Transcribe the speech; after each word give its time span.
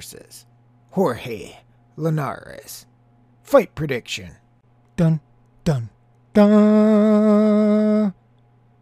versus 0.00 0.46
Jorge 0.92 1.58
Linares. 1.94 2.86
Fight 3.42 3.74
prediction. 3.74 4.36
Dun, 4.96 5.20
dun, 5.62 5.90
dun. 6.32 8.14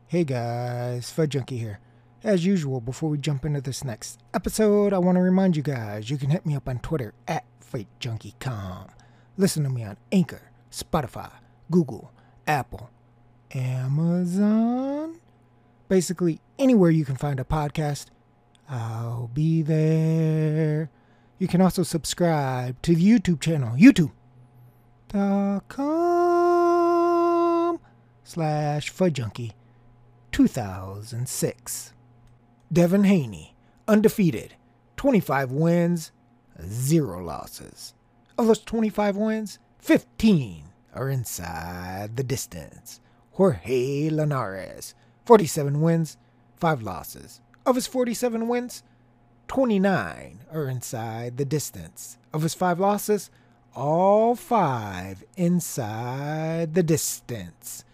Hey 0.07 0.23
guys, 0.23 1.11
Fight 1.11 1.31
Junkie 1.31 1.59
here. 1.59 1.81
As 2.23 2.47
usual, 2.47 2.81
before 2.81 3.11
we 3.11 3.19
jump 3.19 3.45
into 3.45 3.61
this 3.61 3.83
next 3.83 4.21
episode, 4.33 4.93
I 4.93 4.99
want 4.99 5.17
to 5.17 5.21
remind 5.21 5.57
you 5.57 5.63
guys 5.65 6.09
you 6.09 6.19
can 6.19 6.31
hit 6.31 6.47
me 6.47 6.55
up 6.55 6.69
on 6.69 6.79
Twitter 6.79 7.15
at 7.27 7.45
FightJunkieCom. 7.69 8.89
Listen 9.37 9.65
to 9.65 9.71
me 9.71 9.83
on 9.83 9.97
Anchor, 10.13 10.53
Spotify, 10.71 11.33
Google, 11.69 12.13
Apple, 12.47 12.91
Amazon. 13.53 15.19
Basically, 15.89 16.41
anywhere 16.61 16.93
you 16.93 17.05
can 17.05 17.17
find 17.17 17.41
a 17.41 17.45
podcast, 17.45 18.07
I'll 18.69 19.33
be 19.35 19.63
there. 19.63 20.91
You 21.39 21.47
can 21.47 21.61
also 21.61 21.85
subscribe 21.85 22.81
to 22.83 22.95
the 22.95 23.05
YouTube 23.05 23.41
channel, 23.41 23.77
youtube.com 23.77 24.11
slash 28.25 28.93
fudjunkie 28.93 29.53
2006. 30.33 31.93
Devin 32.73 33.05
Haney, 33.05 33.55
undefeated, 33.87 34.55
25 34.97 35.53
wins, 35.53 36.11
zero 36.67 37.23
losses. 37.23 37.95
Of 38.37 38.49
those 38.49 38.59
25 38.61 39.17
wins, 39.17 39.59
15 39.79 40.65
are 40.95 41.09
inside 41.09 42.17
the 42.17 42.25
distance. 42.25 43.01
Jorge 43.33 44.11
Linares, 44.11 44.95
47 45.25 45.81
wins, 45.81 46.17
5 46.57 46.83
losses. 46.83 47.41
Of 47.65 47.77
his 47.77 47.87
47 47.87 48.49
wins, 48.49 48.83
29 49.49 50.39
are 50.53 50.69
inside 50.69 51.39
the 51.39 51.45
distance. 51.45 52.17
Of 52.33 52.43
his 52.43 52.55
5 52.55 52.79
losses, 52.79 53.31
all 53.75 54.37
5 54.37 55.25
inside 55.37 56.75
the 56.75 56.83
distance. 56.83 57.85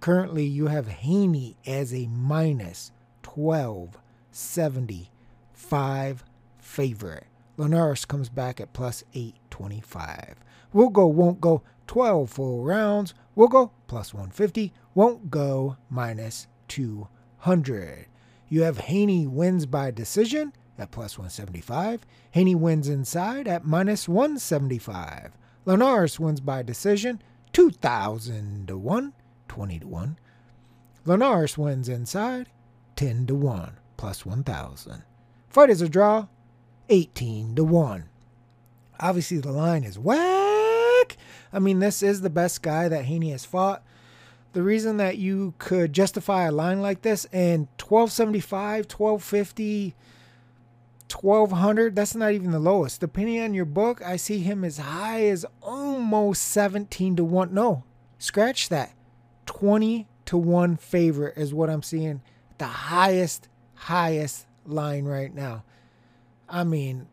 Currently, 0.00 0.44
you 0.44 0.66
have 0.66 0.88
Haney 0.88 1.56
as 1.66 1.94
a 1.94 2.08
minus 2.08 2.90
1275 3.24 6.24
favorite. 6.58 7.26
Linares 7.56 8.04
comes 8.04 8.28
back 8.28 8.60
at 8.60 8.72
plus 8.72 9.04
825. 9.14 10.34
We'll 10.72 10.88
go, 10.88 11.06
won't 11.06 11.40
go 11.40 11.62
12 11.86 12.28
full 12.28 12.64
rounds. 12.64 13.14
We'll 13.36 13.46
go 13.48 13.70
plus 13.86 14.12
150. 14.12 14.72
Won't 14.94 15.30
go 15.30 15.76
minus 15.88 16.48
200. 16.68 18.06
You 18.48 18.62
have 18.62 18.78
Haney 18.78 19.28
wins 19.28 19.66
by 19.66 19.92
decision 19.92 20.52
at 20.78 20.90
plus 20.90 21.18
175. 21.18 22.04
Haney 22.32 22.54
wins 22.54 22.88
inside 22.88 23.46
at 23.48 23.64
minus 23.64 24.08
175. 24.08 25.32
Linares 25.64 26.20
wins 26.20 26.40
by 26.40 26.62
decision 26.62 27.22
2,000 27.52 28.68
to 28.68 28.76
1, 28.76 29.12
20 29.48 29.78
to 29.78 29.86
1. 29.86 30.18
Linares 31.04 31.56
wins 31.56 31.88
inside 31.88 32.48
10 32.96 33.26
to 33.26 33.34
1, 33.34 33.78
plus 33.96 34.26
1,000. 34.26 35.02
Fight 35.48 35.70
is 35.70 35.80
a 35.80 35.88
draw 35.88 36.26
18 36.88 37.54
to 37.54 37.64
1. 37.64 38.08
Obviously, 39.00 39.38
the 39.38 39.52
line 39.52 39.84
is 39.84 39.98
whack. 39.98 41.16
I 41.52 41.58
mean, 41.60 41.78
this 41.78 42.02
is 42.02 42.20
the 42.20 42.30
best 42.30 42.62
guy 42.62 42.88
that 42.88 43.04
Haney 43.04 43.30
has 43.30 43.44
fought. 43.44 43.82
The 44.52 44.62
reason 44.62 44.98
that 44.98 45.18
you 45.18 45.54
could 45.58 45.92
justify 45.92 46.44
a 46.44 46.52
line 46.52 46.80
like 46.80 47.02
this 47.02 47.24
and 47.26 47.66
1275, 47.78 48.86
1250, 48.90 49.94
1200, 51.14 51.94
that's 51.96 52.14
not 52.14 52.32
even 52.32 52.50
the 52.50 52.58
lowest. 52.58 53.00
Depending 53.00 53.40
on 53.40 53.54
your 53.54 53.64
book, 53.64 54.02
I 54.04 54.16
see 54.16 54.40
him 54.40 54.64
as 54.64 54.78
high 54.78 55.26
as 55.26 55.46
almost 55.62 56.42
17 56.42 57.16
to 57.16 57.24
1. 57.24 57.54
No, 57.54 57.84
scratch 58.18 58.68
that. 58.68 58.94
20 59.46 60.08
to 60.26 60.36
1 60.36 60.76
favorite 60.76 61.36
is 61.36 61.54
what 61.54 61.70
I'm 61.70 61.82
seeing. 61.82 62.22
The 62.58 62.66
highest, 62.66 63.48
highest 63.74 64.46
line 64.66 65.04
right 65.04 65.34
now. 65.34 65.64
I 66.48 66.64
mean, 66.64 67.06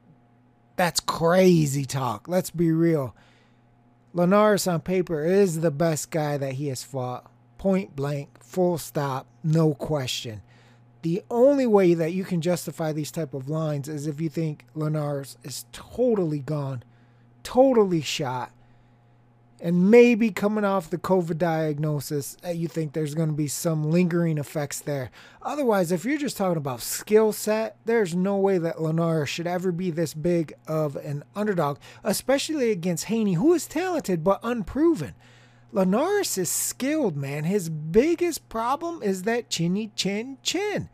that's 0.75 0.99
crazy 0.99 1.85
talk. 1.85 2.27
Let's 2.27 2.49
be 2.49 2.71
real. 2.71 3.15
Linares 4.13 4.67
on 4.67 4.81
paper 4.81 5.23
is 5.23 5.61
the 5.61 5.71
best 5.71 6.11
guy 6.11 6.37
that 6.37 6.53
he 6.53 6.67
has 6.67 6.83
fought. 6.83 7.31
Point 7.57 7.95
blank, 7.95 8.43
full 8.43 8.77
stop, 8.77 9.27
no 9.43 9.73
question. 9.73 10.41
The 11.01 11.23
only 11.31 11.65
way 11.65 11.93
that 11.95 12.13
you 12.13 12.23
can 12.23 12.41
justify 12.41 12.91
these 12.91 13.11
type 13.11 13.33
of 13.33 13.49
lines 13.49 13.89
is 13.89 14.05
if 14.05 14.21
you 14.21 14.29
think 14.29 14.65
Linares 14.75 15.37
is 15.43 15.65
totally 15.71 16.39
gone, 16.39 16.83
totally 17.43 18.01
shot, 18.01 18.51
and 19.63 19.91
maybe 19.91 20.31
coming 20.31 20.65
off 20.65 20.89
the 20.89 20.97
COVID 20.97 21.37
diagnosis, 21.37 22.35
uh, 22.43 22.49
you 22.49 22.67
think 22.67 22.93
there's 22.93 23.13
going 23.13 23.29
to 23.29 23.35
be 23.35 23.47
some 23.47 23.91
lingering 23.91 24.39
effects 24.39 24.79
there. 24.79 25.11
Otherwise, 25.43 25.91
if 25.91 26.03
you're 26.03 26.17
just 26.17 26.35
talking 26.35 26.57
about 26.57 26.81
skill 26.81 27.31
set, 27.31 27.77
there's 27.85 28.15
no 28.15 28.37
way 28.37 28.57
that 28.57 28.81
Linares 28.81 29.29
should 29.29 29.45
ever 29.45 29.71
be 29.71 29.91
this 29.91 30.15
big 30.15 30.53
of 30.67 30.95
an 30.95 31.23
underdog, 31.35 31.77
especially 32.03 32.71
against 32.71 33.05
Haney, 33.05 33.33
who 33.33 33.53
is 33.53 33.67
talented 33.67 34.23
but 34.23 34.39
unproven. 34.41 35.13
Linares 35.71 36.37
is 36.37 36.49
skilled, 36.49 37.15
man. 37.15 37.45
His 37.45 37.69
biggest 37.69 38.49
problem 38.49 39.01
is 39.01 39.23
that 39.23 39.49
chinny 39.49 39.91
chin 39.95 40.37
chin. 40.43 40.89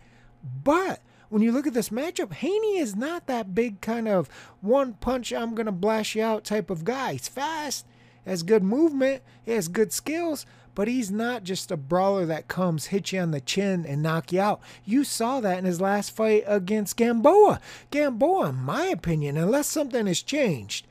But 0.63 1.01
when 1.29 1.41
you 1.41 1.51
look 1.51 1.67
at 1.67 1.73
this 1.73 1.89
matchup, 1.89 2.33
Haney 2.33 2.77
is 2.77 2.95
not 2.95 3.27
that 3.27 3.55
big 3.55 3.81
kind 3.81 4.07
of 4.07 4.29
one 4.61 4.93
punch, 4.93 5.33
I'm 5.33 5.55
going 5.55 5.65
to 5.65 5.71
blast 5.71 6.15
you 6.15 6.23
out 6.23 6.43
type 6.43 6.69
of 6.69 6.83
guy. 6.83 7.13
He's 7.13 7.27
fast 7.27 7.85
has 8.27 8.43
good 8.43 8.63
movement, 8.63 9.23
he 9.43 9.53
has 9.53 9.67
good 9.67 9.93
skills, 9.93 10.45
but 10.75 10.87
he's 10.87 11.09
not 11.09 11.43
just 11.43 11.71
a 11.71 11.77
brawler 11.77 12.25
that 12.25 12.47
comes, 12.47 12.87
hit 12.87 13.11
you 13.11 13.19
on 13.19 13.31
the 13.31 13.41
chin, 13.41 13.85
and 13.85 14.03
knock 14.03 14.31
you 14.31 14.41
out. 14.41 14.61
You 14.83 15.03
saw 15.03 15.39
that 15.39 15.57
in 15.57 15.65
his 15.65 15.81
last 15.81 16.11
fight 16.11 16.43
against 16.45 16.97
Gamboa. 16.97 17.59
Gamboa, 17.89 18.49
in 18.49 18.55
my 18.55 18.85
opinion, 18.85 19.37
unless 19.37 19.67
something 19.67 20.05
has 20.07 20.21
changed, 20.21 20.86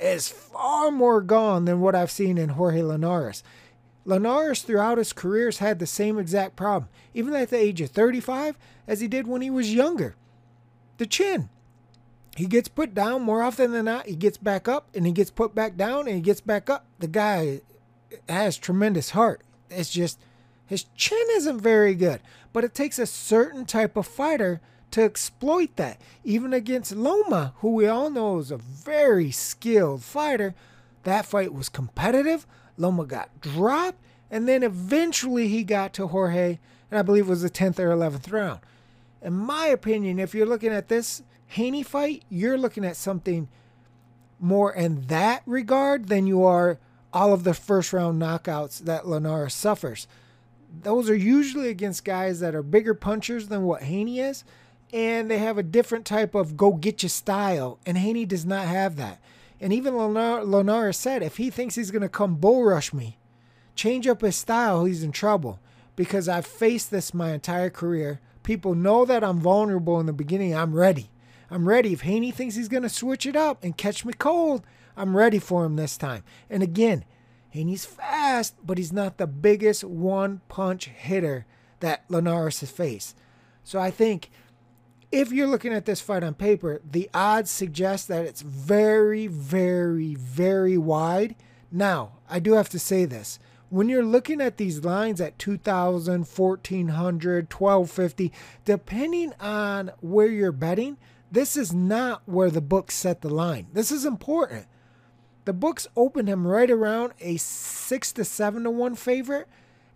is 0.00 0.28
far 0.28 0.90
more 0.90 1.20
gone 1.20 1.64
than 1.64 1.80
what 1.80 1.94
I've 1.94 2.10
seen 2.10 2.38
in 2.38 2.50
Jorge 2.50 2.82
Linares. 2.82 3.42
Linares, 4.04 4.62
throughout 4.62 4.98
his 4.98 5.12
career, 5.12 5.46
has 5.46 5.58
had 5.58 5.78
the 5.78 5.86
same 5.86 6.18
exact 6.18 6.56
problem, 6.56 6.90
even 7.14 7.34
at 7.34 7.50
the 7.50 7.56
age 7.56 7.80
of 7.80 7.90
35, 7.90 8.58
as 8.86 9.00
he 9.00 9.08
did 9.08 9.26
when 9.26 9.40
he 9.40 9.50
was 9.50 9.74
younger. 9.74 10.14
The 10.98 11.06
chin 11.06 11.48
he 12.36 12.46
gets 12.46 12.68
put 12.68 12.94
down 12.94 13.22
more 13.22 13.42
often 13.42 13.72
than 13.72 13.84
not. 13.84 14.06
He 14.06 14.16
gets 14.16 14.38
back 14.38 14.66
up 14.66 14.88
and 14.94 15.06
he 15.06 15.12
gets 15.12 15.30
put 15.30 15.54
back 15.54 15.76
down 15.76 16.06
and 16.06 16.16
he 16.16 16.20
gets 16.20 16.40
back 16.40 16.68
up. 16.68 16.86
The 16.98 17.06
guy 17.06 17.60
has 18.28 18.56
tremendous 18.56 19.10
heart. 19.10 19.42
It's 19.70 19.90
just 19.90 20.18
his 20.66 20.84
chin 20.96 21.26
isn't 21.32 21.60
very 21.60 21.94
good, 21.94 22.20
but 22.52 22.64
it 22.64 22.74
takes 22.74 22.98
a 22.98 23.06
certain 23.06 23.64
type 23.64 23.96
of 23.96 24.06
fighter 24.06 24.60
to 24.94 25.02
exploit 25.02 25.74
that. 25.74 26.00
Even 26.22 26.52
against 26.52 26.94
Loma, 26.94 27.52
who 27.56 27.74
we 27.74 27.88
all 27.88 28.10
know 28.10 28.38
is 28.38 28.52
a 28.52 28.56
very 28.56 29.32
skilled 29.32 30.04
fighter, 30.04 30.54
that 31.02 31.26
fight 31.26 31.52
was 31.52 31.68
competitive. 31.68 32.46
Loma 32.78 33.04
got 33.04 33.40
dropped, 33.40 33.98
and 34.30 34.48
then 34.48 34.62
eventually 34.62 35.48
he 35.48 35.64
got 35.64 35.92
to 35.94 36.06
Jorge, 36.06 36.60
and 36.90 36.98
I 36.98 37.02
believe 37.02 37.26
it 37.26 37.30
was 37.30 37.42
the 37.42 37.50
10th 37.50 37.80
or 37.80 37.88
11th 37.88 38.30
round. 38.30 38.60
In 39.20 39.32
my 39.32 39.66
opinion, 39.66 40.20
if 40.20 40.32
you're 40.32 40.46
looking 40.46 40.72
at 40.72 40.88
this, 40.88 41.24
Haney 41.48 41.82
fight, 41.82 42.22
you're 42.28 42.58
looking 42.58 42.84
at 42.84 42.96
something 42.96 43.48
more 44.38 44.72
in 44.72 45.06
that 45.08 45.42
regard 45.44 46.06
than 46.06 46.28
you 46.28 46.44
are 46.44 46.78
all 47.12 47.32
of 47.32 47.42
the 47.42 47.54
first 47.54 47.92
round 47.92 48.22
knockouts 48.22 48.78
that 48.84 49.08
Linares 49.08 49.54
suffers. 49.54 50.06
Those 50.82 51.10
are 51.10 51.16
usually 51.16 51.68
against 51.68 52.04
guys 52.04 52.38
that 52.40 52.54
are 52.54 52.62
bigger 52.62 52.94
punchers 52.94 53.48
than 53.48 53.64
what 53.64 53.82
Haney 53.82 54.20
is, 54.20 54.44
and 54.94 55.28
they 55.28 55.38
have 55.38 55.58
a 55.58 55.64
different 55.64 56.06
type 56.06 56.36
of 56.36 56.56
go 56.56 56.72
get 56.72 57.00
style, 57.00 57.80
and 57.84 57.98
Haney 57.98 58.24
does 58.24 58.46
not 58.46 58.68
have 58.68 58.94
that. 58.94 59.20
And 59.60 59.72
even 59.72 59.96
Linares 59.96 60.96
said 60.96 61.20
if 61.22 61.36
he 61.36 61.50
thinks 61.50 61.74
he's 61.74 61.90
going 61.90 62.02
to 62.02 62.08
come 62.08 62.36
bull 62.36 62.62
rush 62.62 62.94
me, 62.94 63.18
change 63.74 64.06
up 64.06 64.20
his 64.20 64.36
style, 64.36 64.84
he's 64.84 65.02
in 65.02 65.10
trouble 65.10 65.58
because 65.96 66.28
I've 66.28 66.46
faced 66.46 66.92
this 66.92 67.12
my 67.12 67.32
entire 67.32 67.70
career. 67.70 68.20
People 68.44 68.76
know 68.76 69.04
that 69.04 69.24
I'm 69.24 69.40
vulnerable 69.40 69.98
in 69.98 70.06
the 70.06 70.12
beginning. 70.12 70.54
I'm 70.54 70.74
ready. 70.74 71.10
I'm 71.50 71.68
ready. 71.68 71.92
If 71.92 72.02
Haney 72.02 72.30
thinks 72.30 72.54
he's 72.54 72.68
going 72.68 72.82
to 72.84 72.88
switch 72.88 73.26
it 73.26 73.34
up 73.34 73.64
and 73.64 73.76
catch 73.76 74.04
me 74.04 74.12
cold, 74.12 74.62
I'm 74.96 75.16
ready 75.16 75.40
for 75.40 75.64
him 75.64 75.74
this 75.74 75.96
time. 75.96 76.22
And 76.48 76.62
again, 76.62 77.04
Haney's 77.50 77.84
fast, 77.84 78.54
but 78.64 78.78
he's 78.78 78.92
not 78.92 79.18
the 79.18 79.26
biggest 79.26 79.82
one 79.82 80.40
punch 80.48 80.86
hitter 80.86 81.46
that 81.80 82.04
Linares 82.08 82.60
has 82.60 82.70
faced. 82.70 83.16
So 83.64 83.80
I 83.80 83.90
think 83.90 84.30
if 85.14 85.30
you're 85.30 85.46
looking 85.46 85.72
at 85.72 85.84
this 85.84 86.00
fight 86.00 86.24
on 86.24 86.34
paper, 86.34 86.80
the 86.84 87.08
odds 87.14 87.48
suggest 87.50 88.08
that 88.08 88.24
it's 88.24 88.42
very, 88.42 89.28
very, 89.28 90.16
very 90.16 90.76
wide. 90.76 91.36
Now, 91.70 92.14
I 92.28 92.40
do 92.40 92.54
have 92.54 92.68
to 92.70 92.80
say 92.80 93.04
this. 93.04 93.38
When 93.70 93.88
you're 93.88 94.04
looking 94.04 94.40
at 94.40 94.56
these 94.56 94.84
lines 94.84 95.20
at 95.20 95.38
2000, 95.38 96.26
1400, 96.26 97.52
1250, 97.52 98.32
depending 98.64 99.32
on 99.38 99.92
where 100.00 100.26
you're 100.26 100.52
betting, 100.52 100.98
This 101.34 101.56
is 101.56 101.72
not 101.72 102.22
where 102.26 102.48
the 102.48 102.60
book 102.60 102.92
set 102.92 103.20
the 103.20 103.28
line. 103.28 103.66
This 103.72 103.90
is 103.90 104.04
important. 104.04 104.66
The 105.46 105.52
books 105.52 105.88
opened 105.96 106.28
him 106.28 106.46
right 106.46 106.70
around 106.70 107.12
a 107.20 107.38
six 107.38 108.12
to 108.12 108.24
seven 108.24 108.62
to 108.62 108.70
one 108.70 108.94
favorite, 108.94 109.48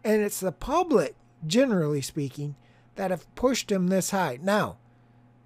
and 0.02 0.20
it's 0.20 0.40
the 0.40 0.50
public, 0.50 1.14
generally 1.46 2.00
speaking, 2.02 2.56
that 2.96 3.12
have 3.12 3.32
pushed 3.36 3.70
him 3.70 3.86
this 3.86 4.10
high. 4.10 4.40
Now, 4.42 4.78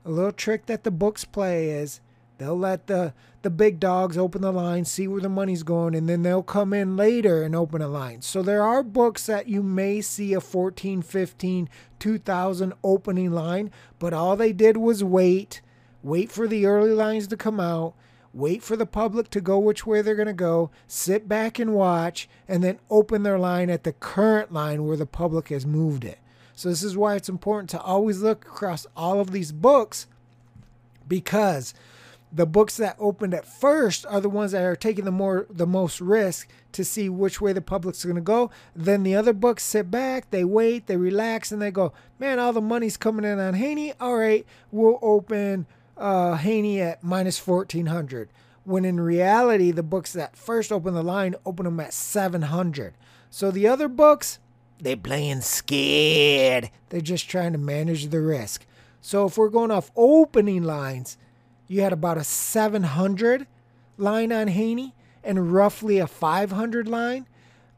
a 0.05 0.11
little 0.11 0.33
trick 0.33 0.67
that 0.67 0.85
the 0.85 0.91
books 0.91 1.25
play 1.25 1.71
is 1.71 2.01
they'll 2.39 2.59
let 2.59 2.87
the 2.87 3.13
the 3.43 3.51
big 3.51 3.81
dogs 3.81 4.17
open 4.17 4.41
the 4.41 4.53
line, 4.53 4.85
see 4.85 5.09
where 5.09 5.21
the 5.21 5.29
money's 5.29 5.65
going, 5.65 5.97
and 5.97 6.09
then 6.09 6.23
they'll 6.23 6.45
come 6.45 6.73
in 6.73 6.97
later 6.97 7.43
and 7.43 7.57
open 7.57 7.83
a 7.83 7.89
line. 7.89 8.23
So 8.23 8.41
there 8.41 8.63
are 8.63 8.85
books 8.85 9.27
that 9.27 9.49
you 9.49 9.65
may 9.65 10.01
see 10.01 10.33
a 10.33 10.41
14, 10.41 11.03
15, 11.03 11.69
2000 11.99 12.73
opening 12.85 13.33
line, 13.33 13.73
but 13.99 14.13
all 14.13 14.37
they 14.37 14.53
did 14.53 14.77
was 14.77 15.03
wait, 15.03 15.61
wait 16.05 16.31
for 16.31 16.47
the 16.47 16.67
early 16.67 16.93
lines 16.93 17.27
to 17.29 17.37
come 17.37 17.59
out, 17.59 17.95
wait 18.33 18.63
for 18.63 18.77
the 18.77 18.87
public 18.87 19.29
to 19.31 19.41
go 19.41 19.59
which 19.59 19.85
way 19.85 20.01
they're 20.01 20.15
going 20.15 20.27
to 20.27 20.33
go, 20.33 20.71
sit 20.87 21.29
back 21.29 21.59
and 21.59 21.75
watch, 21.75 22.29
and 22.47 22.63
then 22.63 22.79
open 22.91 23.25
their 23.25 23.41
line 23.41 23.71
at 23.71 23.83
the 23.83 23.93
current 23.93 24.53
line 24.53 24.85
where 24.85 24.97
the 24.97 25.07
public 25.07 25.49
has 25.49 25.67
moved 25.67 26.05
it. 26.05 26.19
So 26.55 26.69
this 26.69 26.83
is 26.83 26.97
why 26.97 27.15
it's 27.17 27.29
important 27.29 27.71
to 27.71 27.81
always 27.81 28.21
look 28.21 28.45
across 28.45 28.87
all 28.97 29.21
of 29.21 29.31
these 29.31 29.53
books 29.53 30.07
because 31.09 31.75
the 32.35 32.47
books 32.47 32.79
that 32.79 32.97
opened 32.99 33.35
at 33.35 33.47
first 33.47 34.07
are 34.07 34.21
the 34.21 34.29
ones 34.29 34.53
that 34.53 34.65
are 34.65 34.77
taking 34.77 35.05
the 35.05 35.11
more 35.11 35.47
the 35.51 35.67
most 35.67 36.01
risk 36.01 36.49
to 36.73 36.85
see 36.85 37.09
which 37.09 37.41
way 37.41 37.53
the 37.53 37.61
public's 37.61 38.05
going 38.05 38.17
to 38.17 38.23
go. 38.23 38.51
Then 38.75 39.03
the 39.03 39.15
other 39.15 39.35
books 39.35 39.63
sit 39.63 39.91
back, 39.91 40.31
they 40.31 40.45
wait, 40.45 40.87
they 40.87 40.97
relax, 40.97 41.53
and 41.53 41.61
they 41.61 41.71
go, 41.71 41.93
"Man, 42.19 42.39
all 42.39 42.55
the 42.55 42.63
money's 42.63 42.97
coming 42.97 43.27
in 43.27 43.39
on 43.39 43.55
Haney. 43.55 43.93
All 44.01 44.17
right, 44.17 44.47
we'll 44.71 44.99
open 45.03 45.67
uh, 45.99 46.37
Haney 46.37 46.81
at 46.81 47.05
minus 47.05 47.39
fourteen 47.39 47.87
hundred. 47.87 48.31
When 48.65 48.85
in 48.85 49.01
reality, 49.01 49.71
the 49.71 49.83
books 49.83 50.13
that 50.15 50.37
first 50.37 50.73
open 50.73 50.95
the 50.95 51.03
line 51.03 51.35
open 51.45 51.65
them 51.65 51.81
at 51.81 51.93
seven 51.93 52.43
hundred. 52.43 52.95
So 53.29 53.51
the 53.51 53.67
other 53.67 53.89
books, 53.89 54.39
they 54.83 54.97
playing 54.97 55.41
scared. 55.41 56.71
They're 56.91 57.01
just 57.01 57.31
trying 57.31 57.53
to 57.53 57.59
manage 57.59 58.09
the 58.09 58.21
risk. 58.21 58.67
So 59.01 59.27
if 59.27 59.39
we're 59.39 59.49
going 59.49 59.71
off 59.71 59.91
opening 59.97 60.63
lines 60.63 61.17
you 61.73 61.81
had 61.81 61.93
about 61.95 62.19
a 62.19 62.25
700 62.25 63.47
line 63.97 64.31
on 64.31 64.49
Haney 64.49 64.95
and 65.25 65.55
roughly 65.55 65.99
a 65.99 66.07
500 66.07 66.87
line 66.87 67.27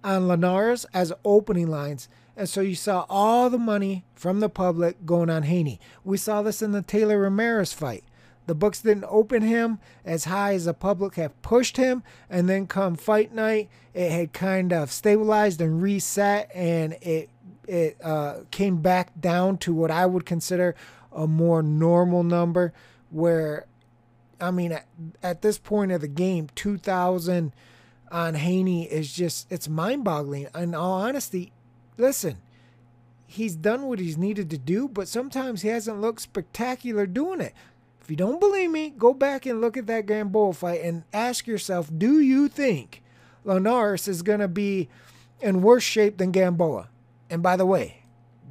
on 0.02 0.26
Linares 0.26 0.84
as 0.92 1.12
opening 1.24 1.68
lines. 1.68 2.08
And 2.36 2.48
so 2.48 2.60
you 2.60 2.74
saw 2.74 3.06
all 3.08 3.48
the 3.48 3.58
money 3.58 4.04
from 4.12 4.40
the 4.40 4.48
public 4.48 5.06
going 5.06 5.30
on 5.30 5.44
Haney. 5.44 5.78
We 6.02 6.16
saw 6.16 6.42
this 6.42 6.60
in 6.60 6.72
the 6.72 6.82
Taylor 6.82 7.20
Ramirez 7.20 7.72
fight. 7.72 8.02
The 8.46 8.54
books 8.54 8.82
didn't 8.82 9.06
open 9.08 9.42
him 9.42 9.78
as 10.04 10.26
high 10.26 10.54
as 10.54 10.66
the 10.66 10.74
public 10.74 11.14
have 11.14 11.40
pushed 11.42 11.76
him, 11.76 12.02
and 12.28 12.48
then 12.48 12.66
come 12.66 12.96
fight 12.96 13.32
night, 13.32 13.70
it 13.94 14.10
had 14.10 14.32
kind 14.32 14.72
of 14.72 14.90
stabilized 14.90 15.60
and 15.60 15.80
reset, 15.80 16.50
and 16.54 16.94
it 17.00 17.30
it 17.66 17.96
uh, 18.04 18.40
came 18.50 18.82
back 18.82 19.18
down 19.18 19.56
to 19.56 19.72
what 19.72 19.90
I 19.90 20.04
would 20.04 20.26
consider 20.26 20.74
a 21.10 21.26
more 21.26 21.62
normal 21.62 22.22
number, 22.22 22.74
where 23.10 23.66
I 24.40 24.50
mean, 24.50 24.72
at, 24.72 24.86
at 25.22 25.42
this 25.42 25.58
point 25.58 25.92
of 25.92 26.00
the 26.00 26.08
game, 26.08 26.48
2,000 26.54 27.52
on 28.10 28.34
Haney 28.34 28.84
is 28.84 29.12
just, 29.12 29.50
it's 29.50 29.68
mind 29.68 30.04
boggling. 30.04 30.48
In 30.54 30.74
all 30.74 31.00
honesty, 31.00 31.52
listen, 31.96 32.38
he's 33.26 33.56
done 33.56 33.82
what 33.84 33.98
he's 33.98 34.18
needed 34.18 34.50
to 34.50 34.58
do, 34.58 34.88
but 34.88 35.08
sometimes 35.08 35.62
he 35.62 35.68
hasn't 35.68 36.00
looked 36.00 36.20
spectacular 36.20 37.06
doing 37.06 37.40
it. 37.40 37.54
If 38.04 38.10
you 38.10 38.16
don't 38.18 38.38
believe 38.38 38.70
me, 38.70 38.90
go 38.90 39.14
back 39.14 39.46
and 39.46 39.62
look 39.62 39.78
at 39.78 39.86
that 39.86 40.04
Gamboa 40.04 40.52
fight 40.52 40.82
and 40.82 41.04
ask 41.14 41.46
yourself 41.46 41.90
do 41.96 42.20
you 42.20 42.48
think 42.48 43.02
Linares 43.44 44.06
is 44.06 44.20
going 44.20 44.40
to 44.40 44.48
be 44.48 44.90
in 45.40 45.62
worse 45.62 45.84
shape 45.84 46.18
than 46.18 46.30
Gamboa? 46.30 46.90
And 47.30 47.42
by 47.42 47.56
the 47.56 47.64
way, 47.64 48.04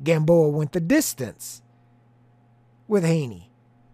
Gamboa 0.04 0.50
went 0.50 0.72
the 0.72 0.80
distance 0.80 1.62
with 2.88 3.04
Haney. 3.04 3.52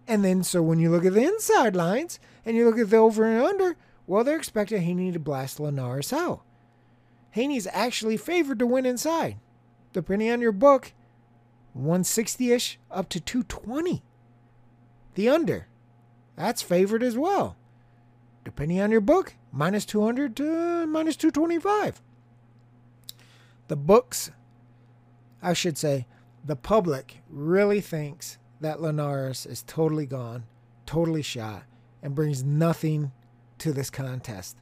And 0.08 0.24
then, 0.24 0.44
so 0.44 0.62
when 0.62 0.80
you 0.80 0.90
look 0.90 1.04
at 1.04 1.14
the 1.14 1.26
inside 1.26 1.76
lines 1.76 2.22
and 2.46 2.56
you 2.56 2.66
look 2.66 2.80
at 2.80 2.90
the 2.90 2.96
over 2.96 3.26
and 3.26 3.44
under, 3.44 3.76
well, 4.08 4.24
they're 4.24 4.38
expecting 4.38 4.82
Haney 4.82 5.12
to 5.12 5.20
blast 5.20 5.60
Linares 5.60 6.14
out. 6.14 6.40
Haney's 7.32 7.68
actually 7.74 8.16
favored 8.16 8.60
to 8.60 8.66
win 8.66 8.86
inside. 8.86 9.36
Depending 9.92 10.32
on 10.32 10.40
your 10.40 10.54
book, 10.54 10.94
160 11.74 12.54
ish 12.54 12.80
up 12.90 13.10
to 13.10 13.20
220. 13.20 14.04
The 15.16 15.30
under, 15.30 15.68
that's 16.36 16.62
favored 16.62 17.04
as 17.04 17.18
well. 17.18 17.58
Depending 18.46 18.80
on 18.80 18.92
your 18.92 19.02
book, 19.02 19.36
minus 19.52 19.86
200 19.86 20.36
to 20.38 20.88
minus 20.88 21.16
225. 21.16 22.02
The 23.68 23.76
books, 23.76 24.32
I 25.42 25.54
should 25.54 25.78
say, 25.78 26.08
the 26.44 26.56
public 26.56 27.22
really 27.30 27.82
thinks 27.82 28.38
that 28.62 28.82
Linares 28.82 29.46
is 29.46 29.64
totally 29.64 30.06
gone, 30.06 30.46
totally 30.86 31.22
shot, 31.22 31.64
and 32.02 32.16
brings 32.16 32.44
nothing 32.44 33.12
to 33.60 33.74
this 33.74 33.90
contest. 33.90 34.58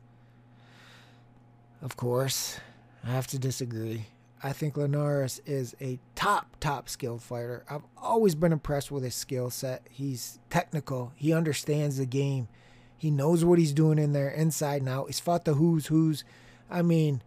Of 1.82 1.96
course, 1.96 2.60
I 3.04 3.12
have 3.12 3.28
to 3.28 3.40
disagree. 3.40 4.08
I 4.44 4.52
think 4.52 4.76
Linares 4.76 5.42
is 5.46 5.76
a 5.80 6.00
top, 6.28 6.58
top 6.60 6.90
skilled 6.90 7.22
fighter. 7.22 7.64
I've 7.70 7.86
always 7.96 8.36
been 8.36 8.52
impressed 8.52 8.92
with 8.92 9.04
his 9.04 9.16
skill 9.16 9.50
set. 9.50 9.88
He's 9.90 10.40
technical, 10.50 11.14
he 11.16 11.32
understands 11.32 11.98
the 11.98 12.06
game, 12.06 12.50
he 12.98 13.10
knows 13.12 13.46
what 13.46 13.60
he's 13.60 13.72
doing 13.74 13.98
in 13.98 14.12
there, 14.12 14.30
inside 14.30 14.82
and 14.82 14.90
out. 14.90 15.08
He's 15.08 15.20
fought 15.20 15.46
the 15.46 15.54
who's 15.54 15.88
who's. 15.88 16.24
I 16.70 16.82
mean, 16.82 17.22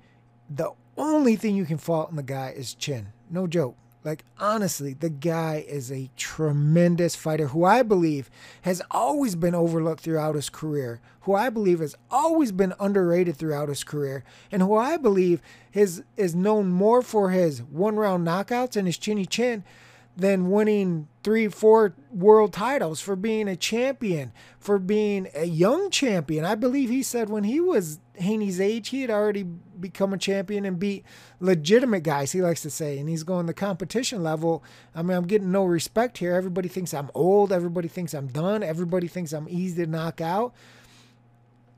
the 0.51 0.73
only 0.99 1.37
thing 1.37 1.57
you 1.57 1.65
can 1.65 1.79
fault 1.79 2.11
in 2.11 2.17
the 2.17 2.23
guy 2.23 2.53
is 2.55 2.75
chin. 2.75 3.13
No 3.31 3.47
joke. 3.47 3.77
Like, 4.03 4.25
honestly, 4.39 4.95
the 4.95 5.11
guy 5.11 5.65
is 5.69 5.93
a 5.93 6.09
tremendous 6.17 7.15
fighter 7.15 7.49
who 7.49 7.65
I 7.65 7.83
believe 7.83 8.31
has 8.63 8.81
always 8.91 9.35
been 9.35 9.55
overlooked 9.55 10.03
throughout 10.03 10.37
his 10.37 10.49
career, 10.49 11.01
who 11.23 11.35
I 11.35 11.51
believe 11.51 11.81
has 11.81 11.95
always 12.11 12.51
been 12.51 12.73
underrated 12.81 13.37
throughout 13.37 13.69
his 13.69 13.85
career, 13.85 14.25
and 14.51 14.63
who 14.63 14.75
I 14.75 14.97
believe 14.97 15.43
is, 15.75 16.03
is 16.17 16.35
known 16.35 16.69
more 16.69 17.03
for 17.03 17.31
his 17.31 17.63
one 17.63 17.97
round 17.97 18.27
knockouts 18.27 18.75
and 18.75 18.87
his 18.87 18.97
chinny 18.97 19.27
chin 19.27 19.65
than 20.21 20.51
winning 20.51 21.09
three, 21.23 21.49
four 21.49 21.95
world 22.13 22.53
titles, 22.53 23.01
for 23.01 23.17
being 23.17 23.49
a 23.49 23.57
champion, 23.57 24.33
for 24.59 24.79
being 24.79 25.29
a 25.35 25.45
young 25.45 25.91
champion. 25.91 26.45
I 26.45 26.55
believe 26.55 26.91
he 26.91 27.03
said 27.03 27.29
when 27.29 27.45
he 27.45 27.61
was 27.61 28.01
Haney's 28.15 28.61
age, 28.61 28.91
he 28.91 29.01
had 29.01 29.11
already 29.11 29.43
become 29.43 30.13
a 30.13 30.19
champion 30.19 30.65
and 30.65 30.79
beat 30.79 31.05
legitimate 31.41 32.03
guys, 32.03 32.33
he 32.33 32.43
likes 32.43 32.61
to 32.63 32.71
say. 32.71 32.99
And 32.99 33.09
he's 33.09 33.23
going 33.23 33.47
the 33.47 33.55
competition 33.55 34.23
level. 34.23 34.63
I 34.95 35.03
mean, 35.03 35.17
I'm 35.17 35.27
getting 35.27 35.53
no 35.53 35.65
respect 35.65 36.19
here. 36.19 36.35
Everybody 36.35 36.69
thinks 36.69 36.93
I'm 36.93 37.11
old. 37.15 37.53
Everybody 37.53 37.89
thinks 37.89 38.13
I'm 38.15 38.29
done. 38.29 38.63
Everybody 38.63 39.09
thinks 39.09 39.33
I'm 39.33 39.49
easy 39.49 39.85
to 39.85 39.91
knock 39.91 40.21
out. 40.21 40.55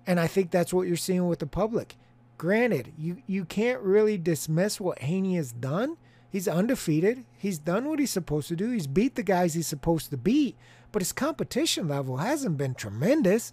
And 0.06 0.18
I 0.18 0.26
think 0.26 0.50
that's 0.50 0.74
what 0.74 0.88
you're 0.88 0.96
seeing 0.96 1.28
with 1.28 1.38
the 1.38 1.46
public. 1.46 1.96
Granted, 2.38 2.92
you, 2.98 3.22
you 3.28 3.44
can't 3.44 3.80
really 3.82 4.18
dismiss 4.18 4.80
what 4.80 4.98
Haney 4.98 5.36
has 5.36 5.52
done 5.52 5.96
He's 6.32 6.48
undefeated. 6.48 7.26
He's 7.36 7.58
done 7.58 7.86
what 7.90 7.98
he's 7.98 8.10
supposed 8.10 8.48
to 8.48 8.56
do. 8.56 8.70
He's 8.70 8.86
beat 8.86 9.16
the 9.16 9.22
guys 9.22 9.52
he's 9.52 9.66
supposed 9.66 10.08
to 10.10 10.16
beat, 10.16 10.56
but 10.90 11.02
his 11.02 11.12
competition 11.12 11.88
level 11.88 12.16
hasn't 12.16 12.56
been 12.56 12.74
tremendous. 12.74 13.52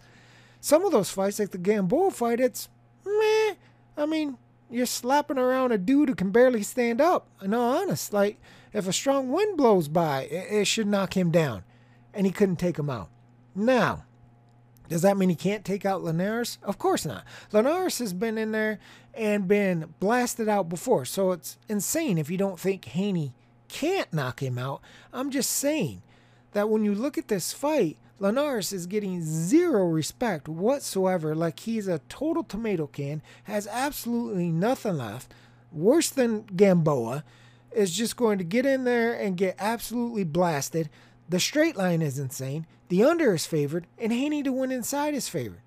Some 0.62 0.86
of 0.86 0.94
those 0.94 1.10
fights, 1.12 1.40
like 1.40 1.52
the 1.52 1.58
Gamboa 1.58 2.12
fight, 2.12 2.40
it's 2.40 2.70
meh. 3.06 3.56
I 3.98 4.06
mean, 4.06 4.38
you're 4.70 4.86
slapping 4.86 5.38
around 5.38 5.74
a 5.74 5.78
dude 5.78 6.08
who 6.08 6.16
can 6.16 6.32
barely 6.32 6.64
stand 6.64 7.02
up. 7.02 7.28
No, 7.46 7.62
honest. 7.62 8.14
Like, 8.14 8.40
if 8.72 8.88
a 8.88 8.94
strong 8.94 9.30
wind 9.30 9.58
blows 9.58 9.90
by, 9.90 10.22
it, 10.32 10.62
it 10.62 10.66
should 10.66 10.88
knock 10.88 11.18
him 11.18 11.32
down. 11.32 11.66
And 12.14 12.26
he 12.26 12.32
couldn't 12.32 12.60
take 12.60 12.80
him 12.80 12.90
out. 12.90 13.10
Now, 13.54 14.06
does 14.90 15.04
that 15.04 15.18
mean 15.18 15.30
he 15.30 15.36
can't 15.36 15.64
take 15.64 15.86
out 15.86 16.04
Linares? 16.04 16.58
Of 16.64 16.78
course 16.78 17.06
not. 17.06 17.24
Linares 17.52 18.00
has 18.00 18.12
been 18.12 18.38
in 18.38 18.52
there 18.52 18.80
and 19.14 19.48
been 19.48 19.94
blasted 20.00 20.50
out 20.50 20.68
before, 20.68 21.06
so 21.06 21.32
it's 21.32 21.58
insane 21.70 22.18
if 22.18 22.30
you 22.30 22.38
don't 22.38 22.60
think 22.60 22.84
Haney 22.86 23.34
can't 23.68 24.12
knock 24.12 24.42
him 24.42 24.58
out. 24.58 24.82
I'm 25.14 25.30
just 25.30 25.52
saying 25.52 26.02
that 26.54 26.70
when 26.70 26.84
you 26.84 26.96
look 26.96 27.18
at 27.18 27.28
this 27.28 27.54
fight, 27.54 27.98
Linares 28.20 28.74
is 28.74 28.88
getting 28.88 29.22
zero 29.22 29.86
respect 29.86 30.50
whatsoever, 30.50 31.34
like 31.36 31.62
he's 31.62 31.88
a 31.88 32.00
total 32.10 32.44
tomato 32.44 32.88
can, 32.88 33.22
has 33.46 33.68
absolutely 33.68 34.50
nothing 34.52 34.98
left, 34.98 35.34
worse 35.72 36.10
than 36.10 36.42
Gamboa, 36.44 37.24
is 37.72 37.96
just 37.96 38.18
going 38.18 38.38
to 38.40 38.44
get 38.44 38.66
in 38.66 38.84
there 38.84 39.14
and 39.14 39.38
get 39.38 39.56
absolutely 39.60 40.24
blasted. 40.24 40.90
The 41.30 41.40
straight 41.40 41.78
line 41.78 42.02
is 42.02 42.18
insane. 42.18 42.66
The 42.88 43.04
under 43.04 43.36
is 43.36 43.46
favored, 43.46 43.86
and 44.00 44.12
Haney 44.12 44.42
to 44.42 44.52
win 44.52 44.72
inside 44.72 45.14
is 45.14 45.30
favored. 45.30 45.62